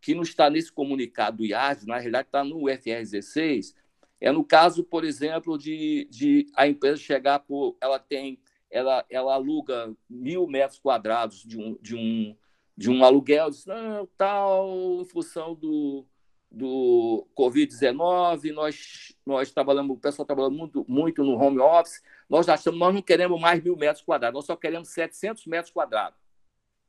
que 0.01 0.14
não 0.14 0.23
está 0.23 0.49
nesse 0.49 0.73
comunicado 0.73 1.38
do 1.38 1.45
IAS, 1.45 1.85
na 1.85 1.99
realidade 1.99 2.29
está 2.29 2.45
no 2.45 2.62
FR16, 2.62 3.75
é 4.21 4.31
no 4.31 4.45
caso, 4.45 4.85
por 4.85 5.05
exemplo, 5.05 5.59
de, 5.59 6.07
de 6.11 6.47
a 6.55 6.69
empresa 6.69 6.99
chegar 6.99 7.40
por. 7.40 7.77
Ela 7.81 7.99
tem. 7.99 8.38
Ela, 8.71 9.05
ela 9.11 9.35
aluga 9.35 9.93
mil 10.09 10.47
metros 10.47 10.79
quadrados 10.79 11.43
de 11.43 11.59
um, 11.59 11.77
de 11.83 11.97
um, 11.97 12.37
de 12.77 12.88
um 12.88 13.05
aluguel, 13.05 13.51
diz, 13.51 13.66
não, 13.66 14.07
tal, 14.16 15.01
em 15.01 15.05
função 15.07 15.57
do, 15.57 16.07
do 16.49 17.27
Covid-19, 17.37 18.53
nós, 18.53 19.16
nós 19.27 19.51
trabalhamos, 19.51 19.97
o 19.97 20.01
pessoal 20.01 20.25
trabalhando 20.25 20.57
muito, 20.57 20.85
muito 20.87 21.25
no 21.25 21.37
home 21.37 21.59
office, 21.59 22.01
nós 22.31 22.49
achamos, 22.49 22.79
nós 22.79 22.95
não 22.95 23.03
queremos 23.03 23.40
mais 23.40 23.61
mil 23.61 23.77
metros 23.77 24.05
quadrados, 24.05 24.37
nós 24.37 24.47
só 24.47 24.55
queremos 24.55 24.88
700 24.90 25.47
metros 25.47 25.73
quadrados. 25.73 26.16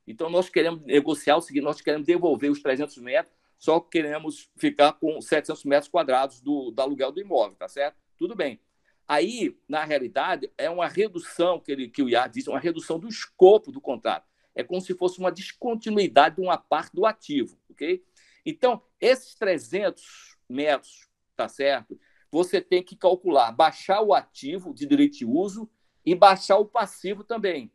Então, 0.06 0.30
nós 0.30 0.50
queremos 0.50 0.84
negociar 0.84 1.38
o 1.38 1.42
seguinte, 1.42 1.64
nós 1.64 1.82
queremos 1.82 2.06
devolver 2.06 2.52
os 2.52 2.62
300 2.62 2.96
metros, 3.00 3.36
só 3.58 3.80
queremos 3.80 4.52
ficar 4.58 4.94
com 4.94 5.20
700 5.20 5.66
metros 5.66 5.90
quadrados 5.90 6.42
do, 6.42 6.70
do 6.70 6.80
aluguel 6.80 7.12
do 7.12 7.20
imóvel, 7.20 7.56
tá 7.56 7.68
certo? 7.68 7.98
Tudo 8.18 8.36
bem. 8.36 8.60
Aí, 9.08 9.58
na 9.68 9.84
realidade, 9.84 10.52
é 10.58 10.70
uma 10.70 10.88
redução, 10.88 11.60
que, 11.60 11.72
ele, 11.72 11.90
que 11.90 12.04
o 12.04 12.10
IAR 12.10 12.30
diz, 12.30 12.48
uma 12.48 12.60
redução 12.60 13.00
do 13.00 13.08
escopo 13.08 13.72
do 13.72 13.82
contrato. 13.82 14.28
É 14.54 14.64
como 14.64 14.80
se 14.80 14.94
fosse 14.94 15.20
uma 15.20 15.32
descontinuidade 15.32 16.36
de 16.36 16.42
uma 16.42 16.58
parte 16.58 16.94
do 16.94 17.06
ativo, 17.06 17.58
ok? 17.70 18.04
Então, 18.46 18.82
esses 19.00 19.34
300 19.36 20.38
metros, 20.48 21.10
tá 21.36 21.48
certo? 21.48 22.00
Você 22.32 22.62
tem 22.62 22.82
que 22.82 22.96
calcular, 22.96 23.52
baixar 23.52 24.02
o 24.02 24.14
ativo 24.14 24.74
de 24.74 24.86
direito 24.86 25.18
de 25.18 25.26
uso 25.26 25.70
e 26.06 26.16
baixar 26.16 26.58
o 26.58 26.66
passivo 26.66 27.24
também, 27.24 27.72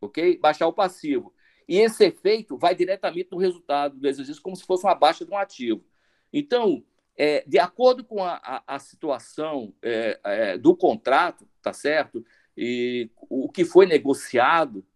ok? 0.00 0.38
Baixar 0.38 0.68
o 0.68 0.72
passivo. 0.72 1.34
E 1.68 1.78
esse 1.78 2.04
efeito 2.04 2.56
vai 2.56 2.74
diretamente 2.74 3.28
no 3.32 3.38
resultado 3.38 3.98
do 3.98 4.06
exercício, 4.06 4.40
como 4.40 4.54
se 4.54 4.64
fosse 4.64 4.84
uma 4.86 4.94
baixa 4.94 5.24
de 5.24 5.30
um 5.32 5.36
ativo. 5.36 5.84
Então, 6.32 6.84
é, 7.16 7.42
de 7.46 7.58
acordo 7.58 8.04
com 8.04 8.22
a, 8.22 8.40
a, 8.42 8.76
a 8.76 8.78
situação 8.78 9.74
é, 9.82 10.20
é, 10.22 10.58
do 10.58 10.76
contrato, 10.76 11.48
tá 11.60 11.72
certo? 11.72 12.24
E 12.56 13.10
o 13.28 13.48
que 13.48 13.64
foi 13.64 13.86
negociado? 13.86 14.86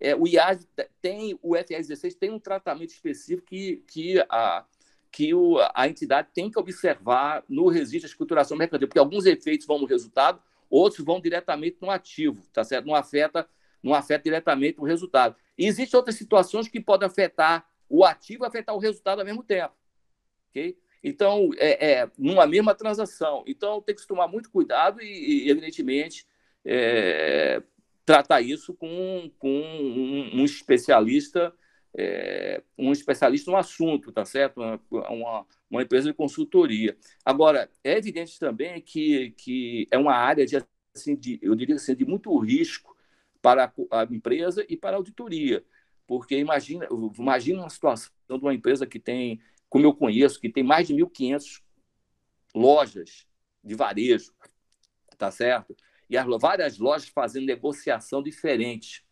É, 0.00 0.14
o 0.14 0.26
IAS 0.28 0.68
tem, 1.00 1.38
o 1.42 1.56
FRS 1.56 1.88
16 1.88 2.14
tem 2.16 2.30
um 2.30 2.38
tratamento 2.38 2.90
específico 2.90 3.48
que, 3.48 3.76
que, 3.88 4.20
a, 4.28 4.64
que 5.10 5.34
o, 5.34 5.58
a 5.74 5.88
entidade 5.88 6.28
tem 6.34 6.50
que 6.50 6.58
observar 6.58 7.42
no 7.48 7.68
registro 7.68 8.00
de 8.00 8.06
escrituração 8.06 8.56
mercantil, 8.56 8.88
porque 8.88 8.98
alguns 8.98 9.26
efeitos 9.26 9.66
vão 9.66 9.78
no 9.78 9.86
resultado, 9.86 10.40
outros 10.68 11.04
vão 11.04 11.20
diretamente 11.20 11.78
no 11.80 11.90
ativo, 11.90 12.42
tá 12.52 12.62
certo? 12.62 12.86
Não 12.86 12.94
afeta, 12.94 13.48
não 13.82 13.94
afeta 13.94 14.24
diretamente 14.24 14.80
o 14.80 14.84
resultado. 14.84 15.34
E 15.56 15.66
existem 15.66 15.96
outras 15.96 16.16
situações 16.16 16.68
que 16.68 16.80
podem 16.80 17.06
afetar 17.06 17.66
o 17.88 18.04
ativo 18.04 18.44
e 18.44 18.46
afetar 18.46 18.74
o 18.74 18.78
resultado 18.78 19.20
ao 19.20 19.24
mesmo 19.24 19.42
tempo, 19.42 19.74
ok? 20.50 20.78
Então, 21.02 21.50
é, 21.56 21.92
é 21.92 22.10
numa 22.18 22.46
mesma 22.46 22.74
transação. 22.74 23.44
Então, 23.46 23.80
tem 23.80 23.94
que 23.94 24.06
tomar 24.06 24.28
muito 24.28 24.50
cuidado 24.50 25.00
e, 25.00 25.46
e 25.46 25.50
evidentemente, 25.50 26.26
é, 26.64 27.62
tratar 28.04 28.40
isso 28.40 28.74
com, 28.74 29.30
com 29.38 29.48
um, 29.48 30.40
um 30.40 30.44
especialista, 30.44 31.54
é, 31.96 32.62
um 32.76 32.92
especialista 32.92 33.50
no 33.50 33.56
assunto, 33.56 34.12
tá 34.12 34.24
certo? 34.24 34.60
Uma, 34.90 35.46
uma, 35.70 35.82
empresa 35.82 36.08
de 36.08 36.14
consultoria. 36.14 36.96
Agora, 37.24 37.70
é 37.82 37.96
evidente 37.96 38.38
também 38.38 38.80
que, 38.80 39.32
que 39.32 39.86
é 39.90 39.98
uma 39.98 40.14
área 40.14 40.46
de, 40.46 40.56
assim, 40.94 41.16
de, 41.16 41.38
eu 41.42 41.54
diria 41.54 41.76
assim, 41.76 41.94
de 41.94 42.04
muito 42.04 42.36
risco 42.38 42.96
para 43.40 43.72
a 43.90 44.04
empresa 44.04 44.64
e 44.68 44.76
para 44.76 44.96
a 44.96 44.98
auditoria, 44.98 45.64
porque 46.06 46.36
imagina, 46.36 46.88
imagina 47.18 47.60
uma 47.60 47.70
situação 47.70 48.10
de 48.28 48.34
uma 48.34 48.54
empresa 48.54 48.86
que 48.86 48.98
tem, 48.98 49.40
como 49.68 49.86
eu 49.86 49.94
conheço, 49.94 50.40
que 50.40 50.48
tem 50.48 50.62
mais 50.62 50.88
de 50.88 50.94
1.500 50.94 51.62
lojas 52.54 53.26
de 53.62 53.74
varejo, 53.74 54.32
tá 55.16 55.30
certo? 55.30 55.76
e 56.08 56.16
as 56.16 56.26
várias 56.40 56.78
lojas 56.78 57.08
fazendo 57.08 57.46
negociação 57.46 58.22
diferente, 58.22 59.04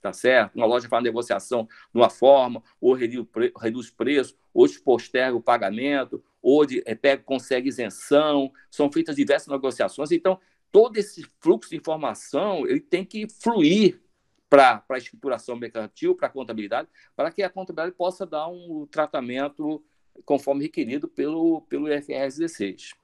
tá 0.00 0.12
certo? 0.12 0.54
Uma 0.54 0.66
loja 0.66 0.88
faz 0.88 1.02
negociação 1.02 1.64
de 1.64 2.00
uma 2.00 2.10
forma, 2.10 2.62
ou 2.80 2.94
reduz 2.94 3.90
preço, 3.90 4.36
outros 4.54 4.78
posterga 4.78 5.36
o 5.36 5.42
pagamento, 5.42 6.22
ou 6.42 6.64
de, 6.64 6.82
é, 6.86 6.94
pega, 6.94 7.22
consegue 7.22 7.68
isenção, 7.68 8.52
são 8.70 8.90
feitas 8.90 9.16
diversas 9.16 9.48
negociações. 9.48 10.12
Então, 10.12 10.38
todo 10.70 10.96
esse 10.96 11.22
fluxo 11.40 11.70
de 11.70 11.76
informação 11.76 12.66
ele 12.66 12.80
tem 12.80 13.04
que 13.04 13.26
fluir 13.28 14.00
para 14.48 14.82
a 14.88 14.96
escrituração 14.96 15.56
mercantil, 15.56 16.14
para 16.14 16.28
a 16.28 16.30
contabilidade, 16.30 16.88
para 17.14 17.30
que 17.30 17.42
a 17.42 17.50
contabilidade 17.50 17.94
possa 17.94 18.24
dar 18.24 18.48
um 18.48 18.86
tratamento 18.90 19.84
conforme 20.24 20.62
requerido 20.62 21.06
pelo, 21.06 21.62
pelo 21.62 21.92
IFRS 21.92 22.38
16. 22.38 22.94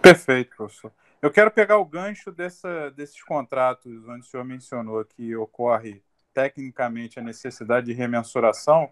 Perfeito, 0.00 0.56
professor. 0.56 0.92
Eu 1.20 1.30
quero 1.32 1.50
pegar 1.50 1.78
o 1.78 1.84
gancho 1.84 2.30
dessa, 2.30 2.90
desses 2.92 3.22
contratos 3.22 4.06
onde 4.08 4.20
o 4.20 4.30
senhor 4.30 4.44
mencionou 4.44 5.04
que 5.04 5.34
ocorre 5.34 6.02
tecnicamente 6.32 7.18
a 7.18 7.22
necessidade 7.22 7.86
de 7.86 7.92
remensuração, 7.92 8.90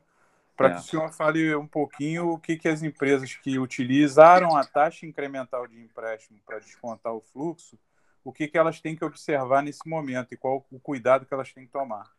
para 0.56 0.68
é. 0.68 0.72
que 0.72 0.78
o 0.78 0.82
senhor 0.82 1.12
fale 1.12 1.54
um 1.54 1.66
pouquinho 1.66 2.30
o 2.30 2.38
que, 2.38 2.56
que 2.56 2.68
as 2.68 2.82
empresas 2.82 3.36
que 3.36 3.58
utilizaram 3.58 4.56
a 4.56 4.64
taxa 4.64 5.06
incremental 5.06 5.68
de 5.68 5.78
empréstimo 5.80 6.40
para 6.44 6.58
descontar 6.58 7.12
o 7.12 7.20
fluxo, 7.20 7.78
o 8.24 8.32
que, 8.32 8.48
que 8.48 8.58
elas 8.58 8.80
têm 8.80 8.96
que 8.96 9.04
observar 9.04 9.62
nesse 9.62 9.88
momento 9.88 10.32
e 10.32 10.36
qual 10.36 10.66
o 10.72 10.80
cuidado 10.80 11.24
que 11.24 11.32
elas 11.32 11.52
têm 11.52 11.66
que 11.66 11.72
tomar. 11.72 12.10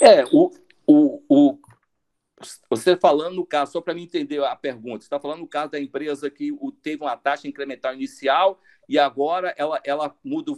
É, 0.00 0.24
o, 0.26 0.52
o, 0.86 1.22
o, 1.28 1.58
você 2.70 2.96
falando 2.96 3.36
no 3.36 3.46
caso, 3.46 3.72
só 3.72 3.80
para 3.80 3.94
me 3.94 4.02
entender 4.02 4.42
a 4.42 4.54
pergunta, 4.54 5.00
você 5.00 5.06
está 5.06 5.18
falando 5.18 5.40
no 5.40 5.48
caso 5.48 5.72
da 5.72 5.80
empresa 5.80 6.30
que 6.30 6.52
teve 6.82 7.02
uma 7.02 7.16
taxa 7.16 7.48
incremental 7.48 7.94
inicial 7.94 8.60
e 8.88 8.98
agora 8.98 9.54
ela, 9.56 9.80
ela 9.84 10.14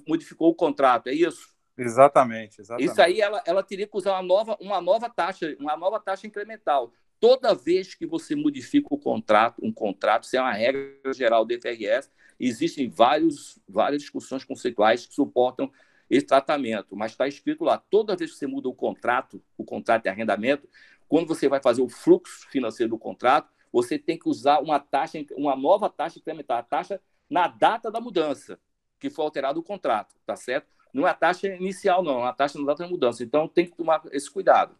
modificou 0.07 0.51
o 0.51 0.55
contrato, 0.55 1.09
é 1.09 1.15
isso? 1.15 1.49
Exatamente, 1.77 2.61
exatamente. 2.61 2.91
Isso 2.91 3.01
aí 3.01 3.21
ela, 3.21 3.43
ela 3.47 3.63
teria 3.63 3.87
que 3.87 3.97
usar 3.97 4.13
uma 4.13 4.23
nova, 4.23 4.57
uma 4.61 4.81
nova 4.81 5.09
taxa, 5.09 5.57
uma 5.59 5.77
nova 5.77 5.99
taxa 5.99 6.27
incremental. 6.27 6.93
Toda 7.19 7.55
vez 7.55 7.95
que 7.95 8.07
você 8.07 8.35
modifica 8.35 8.89
o 8.91 8.99
contrato, 8.99 9.61
um 9.63 9.73
contrato, 9.73 10.25
isso 10.25 10.37
é 10.37 10.41
uma 10.41 10.53
regra 10.53 11.13
geral 11.15 11.45
do 11.45 11.55
FRS, 11.55 12.11
existem 12.39 12.89
vários, 12.89 13.59
várias 13.69 14.03
discussões 14.03 14.45
conceituais 14.45 15.07
que 15.07 15.15
suportam 15.15 15.71
esse 16.09 16.27
tratamento, 16.27 16.97
mas 16.97 17.13
está 17.13 17.29
escrito 17.29 17.63
lá, 17.63 17.79
toda 17.79 18.17
vez 18.17 18.33
que 18.33 18.39
você 18.39 18.47
muda 18.47 18.69
o 18.69 18.75
contrato, 18.75 19.41
o 19.57 19.65
contrato 19.65 20.03
de 20.03 20.09
arrendamento, 20.09 20.69
quando 21.11 21.27
você 21.27 21.49
vai 21.49 21.61
fazer 21.61 21.83
o 21.83 21.89
fluxo 21.89 22.49
financeiro 22.51 22.91
do 22.91 22.97
contrato, 22.97 23.53
você 23.73 23.99
tem 23.99 24.17
que 24.17 24.29
usar 24.29 24.61
uma 24.61 24.79
taxa, 24.79 25.19
uma 25.33 25.57
nova 25.57 25.91
taxa 25.91 26.21
incremental, 26.21 26.59
a 26.59 26.63
taxa 26.63 27.01
na 27.29 27.49
data 27.49 27.91
da 27.91 28.01
mudança, 28.01 28.61
que 28.97 29.11
foi 29.11 29.25
alterado 29.25 29.59
o 29.59 29.63
contrato, 29.63 30.15
tá 30.25 30.37
certo? 30.37 30.69
Não 30.95 31.09
é 31.09 31.11
a 31.11 31.15
taxa 31.15 31.49
inicial, 31.49 32.01
não, 32.01 32.25
é 32.25 32.29
a 32.29 32.33
taxa 32.33 32.61
na 32.61 32.65
data 32.65 32.85
da 32.85 32.89
mudança. 32.89 33.25
Então 33.25 33.49
tem 33.49 33.67
que 33.67 33.77
tomar 33.77 34.03
esse 34.13 34.31
cuidado. 34.31 34.77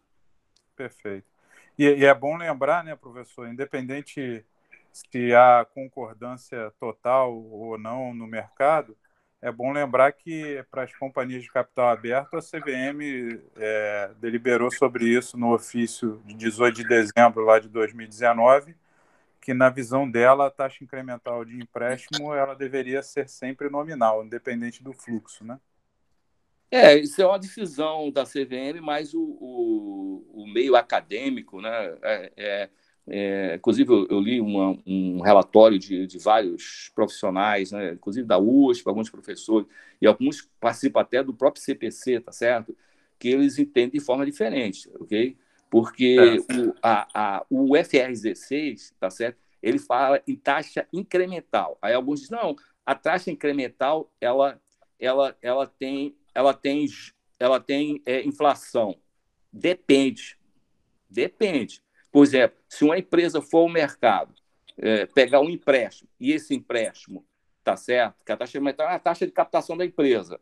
Perfeito. 0.73 1.27
E, 1.77 1.83
e 1.83 2.05
é 2.05 2.13
bom 2.13 2.37
lembrar, 2.37 2.81
né, 2.81 2.95
professor, 2.95 3.49
independente 3.49 4.45
se 4.93 5.33
há 5.33 5.65
concordância 5.73 6.71
total 6.79 7.35
ou 7.35 7.77
não 7.77 8.13
no 8.13 8.25
mercado, 8.25 8.97
é 9.41 9.51
bom 9.51 9.71
lembrar 9.71 10.11
que 10.11 10.63
para 10.69 10.83
as 10.83 10.95
companhias 10.95 11.41
de 11.41 11.51
capital 11.51 11.89
aberto, 11.89 12.37
a 12.37 12.41
CVM 12.41 13.41
é, 13.55 14.11
deliberou 14.19 14.71
sobre 14.71 15.05
isso 15.05 15.35
no 15.35 15.53
ofício 15.53 16.21
de 16.25 16.35
18 16.35 16.75
de 16.75 16.87
dezembro 16.87 17.43
lá 17.43 17.57
de 17.57 17.67
2019, 17.67 18.75
que 19.41 19.53
na 19.53 19.69
visão 19.69 20.09
dela 20.09 20.45
a 20.45 20.51
taxa 20.51 20.83
incremental 20.83 21.43
de 21.43 21.57
empréstimo 21.57 22.35
ela 22.35 22.53
deveria 22.53 23.01
ser 23.01 23.27
sempre 23.27 23.67
nominal, 23.67 24.23
independente 24.23 24.83
do 24.83 24.93
fluxo, 24.93 25.43
né? 25.43 25.59
É, 26.69 26.95
isso 26.95 27.21
é 27.21 27.25
uma 27.25 27.39
decisão 27.39 28.09
da 28.11 28.23
CVM, 28.23 28.79
mas 28.81 29.13
o, 29.13 29.21
o, 29.21 30.43
o 30.43 30.47
meio 30.47 30.75
acadêmico, 30.75 31.59
né? 31.59 31.97
É, 32.01 32.31
é, 32.37 32.69
é, 33.07 33.55
inclusive, 33.55 33.91
eu, 33.91 34.07
eu 34.09 34.19
li 34.19 34.39
uma, 34.39 34.77
um 34.85 35.21
relatório 35.21 35.77
de, 35.77 36.05
de, 36.07 36.19
vários 36.19 36.91
profissionais, 36.93 37.71
né? 37.71 37.93
inclusive 37.93 38.25
da 38.25 38.37
USP, 38.37 38.87
alguns 38.87 39.09
professores, 39.09 39.67
e 40.01 40.07
alguns 40.07 40.49
participam 40.59 41.01
até 41.01 41.23
do 41.23 41.33
próprio 41.33 41.63
CPC, 41.63 42.21
tá 42.21 42.31
certo? 42.31 42.75
Que 43.19 43.29
eles 43.29 43.57
entendem 43.57 43.99
de 43.99 44.05
forma 44.05 44.25
diferente, 44.25 44.89
ok? 44.99 45.37
Porque 45.69 46.17
é. 46.19 46.59
o, 46.59 46.75
a, 46.81 47.07
a, 47.13 47.45
o 47.49 47.69
FR16, 47.69 48.93
tá 48.99 49.09
certo? 49.09 49.37
Ele 49.61 49.79
fala 49.79 50.21
em 50.27 50.35
taxa 50.35 50.87
incremental. 50.91 51.77
Aí 51.81 51.93
alguns 51.93 52.21
dizem, 52.21 52.37
não, 52.37 52.55
a 52.85 52.95
taxa 52.95 53.31
incremental, 53.31 54.11
ela, 54.19 54.59
ela, 54.99 55.35
ela 55.41 55.67
tem 55.67 56.15
ela 56.33 56.53
tem, 56.53 56.87
ela 57.39 57.59
tem 57.59 58.01
é, 58.05 58.25
inflação? 58.25 58.97
Depende. 59.51 60.37
Depende. 61.09 61.83
Por 62.11 62.23
exemplo, 62.23 62.57
se 62.67 62.83
uma 62.83 62.97
empresa 62.97 63.41
for 63.41 63.59
ao 63.59 63.69
mercado 63.69 64.33
é, 64.77 65.05
pegar 65.05 65.39
um 65.39 65.49
empréstimo 65.49 66.09
e 66.19 66.31
esse 66.31 66.53
empréstimo 66.53 67.25
tá 67.63 67.77
certo, 67.77 68.23
que 68.25 68.31
a 68.31 68.37
taxa 68.37 68.59
de 68.59 68.67
é 68.67 68.83
a 68.83 68.99
taxa 68.99 69.25
de 69.25 69.31
captação 69.31 69.77
da 69.77 69.85
empresa. 69.85 70.39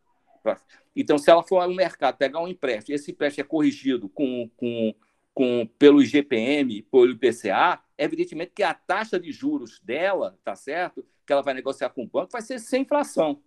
Então, 0.95 1.17
se 1.17 1.29
ela 1.29 1.43
for 1.43 1.61
ao 1.61 1.69
mercado 1.69 2.17
pegar 2.17 2.39
um 2.39 2.47
empréstimo 2.47 2.93
e 2.93 2.95
esse 2.95 3.11
empréstimo 3.11 3.45
é 3.45 3.47
corrigido 3.47 4.09
com, 4.09 4.49
com, 4.55 4.95
com, 5.33 5.69
pelo 5.77 6.01
IGPM, 6.01 6.81
pelo 6.83 7.11
IPCA, 7.11 7.81
evidentemente 7.97 8.53
que 8.55 8.63
a 8.63 8.73
taxa 8.73 9.19
de 9.19 9.31
juros 9.31 9.79
dela, 9.81 10.37
tá 10.43 10.55
certo, 10.55 11.05
que 11.25 11.33
ela 11.33 11.41
vai 11.41 11.53
negociar 11.53 11.89
com 11.89 12.03
o 12.03 12.07
banco, 12.07 12.31
vai 12.31 12.41
ser 12.41 12.59
sem 12.59 12.83
inflação. 12.83 13.41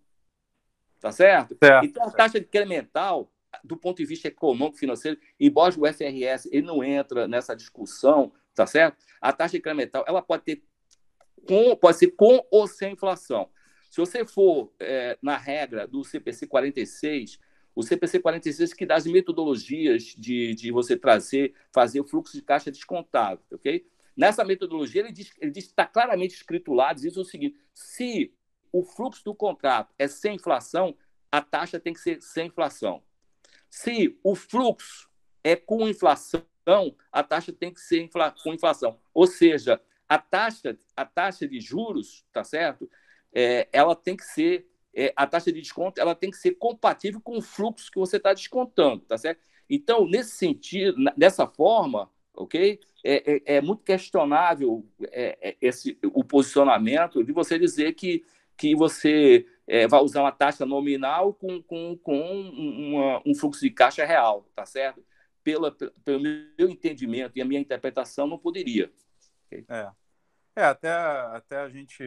Tá 1.01 1.11
certo? 1.11 1.57
certo 1.59 1.85
então, 1.85 2.07
a 2.07 2.11
taxa 2.11 2.39
incremental, 2.39 3.32
do 3.63 3.77
ponto 3.77 3.99
de 3.99 4.05
vista 4.05 4.29
econômico 4.29 4.79
financeiro, 4.79 5.19
embora 5.39 5.75
o 5.79 5.87
FRS 5.87 6.49
ele 6.51 6.67
não 6.67 6.83
entra 6.83 7.29
nessa 7.29 7.55
discussão, 7.55 8.33
tá 8.55 8.67
certo? 8.67 8.97
A 9.21 9.33
taxa 9.33 9.57
incremental 9.57 10.05
ela 10.07 10.23
pode 10.23 10.45
ter 10.45 10.63
com, 11.47 11.77
pode 11.77 11.99
ser 11.99 12.09
com 12.13 12.45
ou 12.51 12.67
sem 12.67 12.93
inflação. 12.93 13.49
Se 13.91 13.99
você 13.99 14.25
for 14.25 14.73
é, 14.81 15.19
na 15.21 15.37
regra 15.37 15.87
do 15.87 16.03
CPC 16.03 16.47
46, 16.47 17.39
o 17.75 17.83
CPC 17.83 18.21
46 18.21 18.73
que 18.73 18.87
dá 18.87 18.97
as 18.97 19.07
metodologias 19.07 20.15
de, 20.17 20.55
de 20.55 20.71
você 20.71 20.97
trazer, 20.97 21.55
fazer 21.73 22.01
o 22.01 22.05
fluxo 22.05 22.37
de 22.37 22.43
caixa 22.43 22.71
descontado, 22.71 23.43
ok? 23.51 23.87
Nessa 24.17 24.45
metodologia, 24.45 25.01
ele 25.01 25.13
diz, 25.13 25.31
ele 25.41 25.53
está 25.57 25.87
claramente 25.87 26.35
escrito 26.35 26.73
lá, 26.73 26.93
diz 26.93 27.17
o 27.17 27.25
seguinte: 27.25 27.59
se 27.73 28.33
o 28.71 28.83
fluxo 28.83 29.25
do 29.25 29.35
contrato 29.35 29.95
é 29.99 30.07
sem 30.07 30.37
inflação, 30.37 30.95
a 31.31 31.41
taxa 31.41 31.81
tem 31.81 31.95
que 31.95 32.01
ser 32.01 32.21
sem 32.21 32.49
inflação. 32.49 33.03
Se 33.73 34.19
o 34.23 34.35
fluxo 34.35 35.09
é 35.43 35.57
com 35.57 35.89
inflação, 35.89 36.45
a 37.11 37.23
taxa 37.23 37.51
tem 37.55 37.73
que 37.73 37.81
ser 37.81 38.03
infla 38.03 38.31
com 38.45 38.53
inflação. 38.53 39.01
Ou 39.15 39.27
seja, 39.27 39.81
a 40.07 40.19
taxa, 40.19 40.79
a 40.95 41.07
taxa 41.07 41.49
de 41.49 41.59
juros, 41.59 42.23
tá 42.31 42.45
certo? 42.45 42.89
É, 43.33 43.67
ela 43.73 43.97
tem 43.97 44.15
que 44.15 44.25
ser 44.25 44.69
é, 44.95 45.11
a 45.17 45.27
taxa 45.27 45.51
de 45.51 45.63
desconto, 45.63 45.99
ela 45.99 46.15
tem 46.15 46.31
que 46.31 46.37
ser 46.37 46.57
compatível 46.57 47.19
com 47.19 47.39
o 47.39 47.41
fluxo 47.41 47.91
que 47.91 47.99
você 47.99 48.19
está 48.19 48.35
descontando, 48.35 49.07
tá 49.07 49.17
certo? 49.17 49.41
Então, 49.71 50.07
nesse 50.07 50.33
sentido, 50.33 50.95
dessa 51.17 51.47
forma, 51.47 52.11
ok? 52.35 52.79
É, 53.03 53.37
é, 53.37 53.57
é 53.57 53.61
muito 53.63 53.83
questionável 53.85 54.87
é, 55.11 55.39
é, 55.41 55.57
esse, 55.63 55.99
o 56.13 56.23
posicionamento 56.23 57.25
de 57.25 57.33
você 57.33 57.59
dizer 57.59 57.95
que 57.95 58.23
que 58.57 58.75
você 58.75 59.47
é, 59.67 59.87
vai 59.87 60.01
usar 60.01 60.23
uma 60.23 60.33
taxa 60.33 60.67
nominal 60.67 61.35
com, 61.35 61.63
com, 61.63 61.97
com 61.97 62.41
uma, 62.41 63.23
um 63.27 63.35
fluxo 63.35 63.61
de 63.61 63.71
caixa 63.71 64.05
real, 64.05 64.47
tá 64.55 64.67
certo? 64.67 65.05
Pela, 65.43 65.73
pelo 66.05 66.21
meu 66.21 66.69
entendimento 66.69 67.37
e 67.37 67.43
a 67.43 67.45
minha 67.45 67.61
interpretação, 67.61 68.27
não 68.27 68.39
poderia. 68.39 68.93
É, 69.69 69.91
é 70.57 70.65
até, 70.65 70.91
até 70.91 71.59
a 71.59 71.69
gente, 71.69 72.03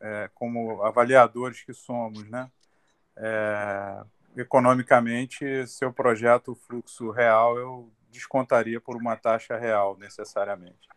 é, 0.00 0.30
como 0.34 0.82
avaliadores 0.82 1.62
que 1.62 1.72
somos, 1.72 2.28
né? 2.28 2.50
É, 3.16 4.04
economicamente, 4.36 5.66
seu 5.68 5.92
projeto 5.92 6.56
fluxo 6.56 7.10
real 7.10 7.56
eu 7.56 7.92
descontaria 8.10 8.80
por 8.80 8.96
uma 8.96 9.16
taxa 9.16 9.56
real, 9.56 9.96
necessariamente 9.96 10.88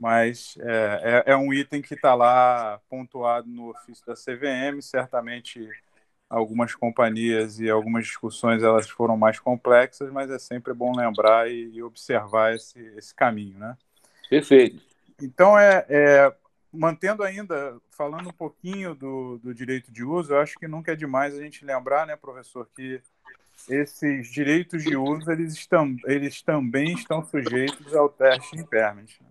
mas 0.00 0.54
é, 0.60 1.24
é, 1.26 1.32
é 1.32 1.36
um 1.36 1.52
item 1.52 1.82
que 1.82 1.92
está 1.92 2.14
lá 2.14 2.80
pontuado 2.88 3.46
no 3.46 3.68
ofício 3.70 4.04
da 4.06 4.14
CVM. 4.14 4.80
Certamente 4.80 5.68
algumas 6.28 6.74
companhias 6.74 7.60
e 7.60 7.68
algumas 7.68 8.06
discussões 8.06 8.62
elas 8.62 8.88
foram 8.88 9.16
mais 9.16 9.38
complexas, 9.38 10.10
mas 10.10 10.30
é 10.30 10.38
sempre 10.38 10.72
bom 10.72 10.96
lembrar 10.96 11.50
e, 11.50 11.70
e 11.74 11.82
observar 11.82 12.54
esse, 12.54 12.80
esse 12.96 13.14
caminho, 13.14 13.58
né? 13.58 13.76
Perfeito. 14.30 14.82
Então, 15.20 15.58
é, 15.58 15.84
é, 15.88 16.34
mantendo 16.72 17.22
ainda, 17.22 17.76
falando 17.90 18.30
um 18.30 18.32
pouquinho 18.32 18.94
do, 18.94 19.38
do 19.38 19.52
direito 19.52 19.92
de 19.92 20.02
uso, 20.02 20.32
eu 20.32 20.38
acho 20.38 20.58
que 20.58 20.66
nunca 20.66 20.92
é 20.92 20.96
demais 20.96 21.34
a 21.34 21.42
gente 21.42 21.62
lembrar, 21.62 22.06
né, 22.06 22.16
professor, 22.16 22.66
que 22.74 23.02
esses 23.68 24.28
direitos 24.28 24.82
de 24.82 24.96
uso 24.96 25.30
eles, 25.30 25.52
estão, 25.52 25.94
eles 26.06 26.40
também 26.40 26.94
estão 26.94 27.22
sujeitos 27.22 27.94
ao 27.94 28.08
teste 28.08 28.56
de 28.56 28.62
impairment. 28.62 29.08
Né? 29.20 29.26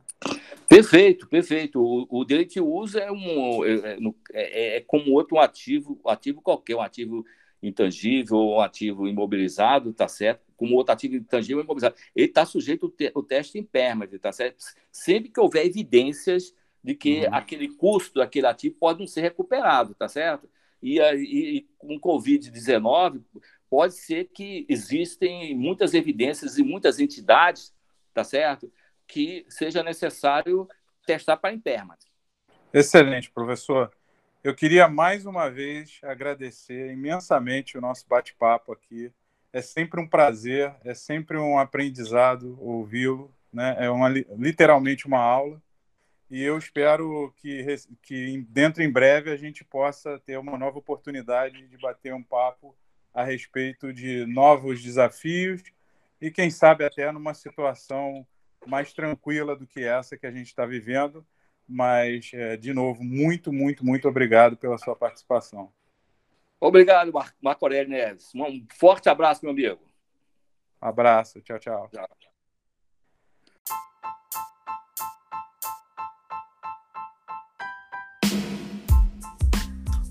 Perfeito, 0.79 1.27
perfeito. 1.27 1.81
O, 1.81 2.21
o 2.21 2.25
direito 2.25 2.53
de 2.53 2.61
uso 2.61 2.97
é, 2.97 3.11
um, 3.11 3.65
é, 3.65 3.71
é, 3.71 3.97
é, 4.31 4.77
é 4.77 4.81
como 4.81 5.11
outro 5.13 5.37
ativo, 5.37 5.99
ativo 6.05 6.41
qualquer, 6.41 6.75
um 6.75 6.81
ativo 6.81 7.25
intangível 7.61 8.37
ou 8.37 8.57
um 8.57 8.61
ativo 8.61 9.05
imobilizado, 9.05 9.91
tá 9.91 10.07
certo? 10.07 10.41
Como 10.55 10.75
outro 10.75 10.93
ativo 10.93 11.15
intangível 11.15 11.57
ou 11.57 11.63
imobilizado. 11.63 11.95
Ele 12.15 12.27
está 12.27 12.45
sujeito 12.45 12.85
ao, 12.85 12.91
te, 12.91 13.11
ao 13.13 13.21
teste 13.21 13.59
impermanente, 13.59 14.17
tá 14.19 14.31
certo? 14.31 14.63
Sempre 14.89 15.29
que 15.29 15.39
houver 15.39 15.65
evidências 15.65 16.55
de 16.81 16.95
que 16.95 17.25
uhum. 17.25 17.35
aquele 17.35 17.67
custo 17.67 18.19
daquele 18.19 18.47
ativo 18.47 18.75
pode 18.79 18.99
não 18.99 19.07
ser 19.07 19.21
recuperado, 19.21 19.93
tá 19.95 20.07
certo? 20.07 20.49
E, 20.81 20.97
e, 20.97 21.57
e 21.57 21.67
com 21.77 21.99
Covid-19, 21.99 23.21
pode 23.69 23.95
ser 23.95 24.29
que 24.33 24.65
existem 24.69 25.53
muitas 25.57 25.93
evidências 25.93 26.57
e 26.57 26.63
muitas 26.63 26.99
entidades, 27.01 27.73
tá 28.13 28.23
certo? 28.23 28.71
Que 29.09 29.43
seja 29.49 29.83
necessário 29.83 30.69
testar 31.05 31.35
para 31.35 31.51
impairment. 31.51 31.97
Excelente, 32.71 33.29
professor. 33.31 33.91
Eu 34.43 34.55
queria 34.55 34.87
mais 34.87 35.25
uma 35.25 35.49
vez 35.49 35.99
agradecer 36.03 36.93
imensamente 36.93 37.77
o 37.77 37.81
nosso 37.81 38.07
bate-papo 38.07 38.71
aqui. 38.71 39.11
É 39.51 39.61
sempre 39.61 39.99
um 39.99 40.07
prazer, 40.07 40.73
é 40.85 40.93
sempre 40.93 41.37
um 41.37 41.57
aprendizado 41.57 42.55
ouvi-lo, 42.61 43.33
né? 43.51 43.75
É 43.79 43.89
uma, 43.89 44.07
literalmente 44.09 45.07
uma 45.07 45.19
aula. 45.19 45.59
E 46.29 46.43
eu 46.43 46.55
espero 46.59 47.33
que, 47.37 47.65
que 48.03 48.45
dentro 48.47 48.83
em 48.83 48.91
breve 48.91 49.31
a 49.31 49.35
gente 49.35 49.65
possa 49.65 50.19
ter 50.19 50.37
uma 50.37 50.55
nova 50.55 50.77
oportunidade 50.77 51.67
de 51.67 51.77
bater 51.79 52.13
um 52.13 52.21
papo 52.21 52.75
a 53.11 53.23
respeito 53.23 53.91
de 53.91 54.27
novos 54.27 54.83
desafios 54.83 55.63
e, 56.21 56.29
quem 56.29 56.51
sabe, 56.51 56.85
até 56.85 57.11
numa 57.11 57.33
situação 57.33 58.25
mais 58.65 58.93
tranquila 58.93 59.55
do 59.55 59.67
que 59.67 59.83
essa 59.83 60.17
que 60.17 60.25
a 60.25 60.31
gente 60.31 60.47
está 60.47 60.65
vivendo. 60.65 61.25
Mas, 61.67 62.31
é, 62.33 62.57
de 62.57 62.73
novo, 62.73 63.03
muito, 63.03 63.53
muito, 63.53 63.85
muito 63.85 64.07
obrigado 64.07 64.57
pela 64.57 64.77
sua 64.77 64.95
participação. 64.95 65.71
Obrigado, 66.59 67.13
Marco 67.41 67.65
Aurélio 67.65 67.89
Neves. 67.89 68.33
Um 68.35 68.65
forte 68.73 69.07
abraço, 69.07 69.41
meu 69.43 69.51
amigo. 69.51 69.79
abraço. 70.81 71.41
Tchau, 71.41 71.59
tchau. 71.59 71.89
tchau. 71.93 72.29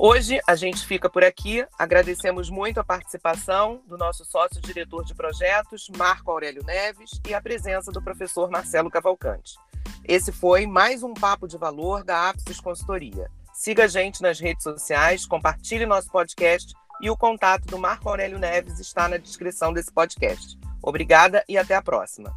Hoje 0.01 0.41
a 0.47 0.55
gente 0.55 0.87
fica 0.87 1.11
por 1.11 1.25
aqui. 1.25 1.67
Agradecemos 1.77 2.49
muito 2.49 2.79
a 2.79 2.85
participação 2.85 3.83
do 3.89 3.99
nosso 3.99 4.25
sócio 4.25 4.61
diretor 4.61 5.05
de 5.05 5.13
projetos, 5.13 5.89
Marco 5.97 6.31
Aurélio 6.31 6.63
Neves, 6.65 7.11
e 7.29 7.35
a 7.35 7.41
presença 7.41 7.91
do 7.91 8.01
professor 8.01 8.49
Marcelo 8.49 8.93
Cavalcante. 8.93 9.57
Esse 10.05 10.31
foi 10.31 10.69
mais 10.69 11.03
um 11.03 11.13
Papo 11.13 11.49
de 11.49 11.59
Valor 11.59 12.05
da 12.05 12.29
Apsis 12.29 12.61
Consultoria. 12.61 13.29
Siga 13.53 13.85
a 13.85 13.89
gente 13.89 14.23
nas 14.23 14.39
redes 14.39 14.63
sociais, 14.63 15.27
compartilhe 15.27 15.85
nosso 15.85 16.09
podcast 16.13 16.73
e 17.01 17.11
o 17.11 17.17
contato 17.17 17.67
do 17.67 17.77
Marco 17.77 18.09
Aurélio 18.09 18.39
Neves 18.39 18.79
está 18.79 19.09
na 19.09 19.17
descrição 19.17 19.73
desse 19.73 19.93
podcast. 19.93 20.57
Obrigada 20.81 21.45
e 21.49 21.59
até 21.59 21.75
a 21.75 21.83
próxima. 21.83 22.33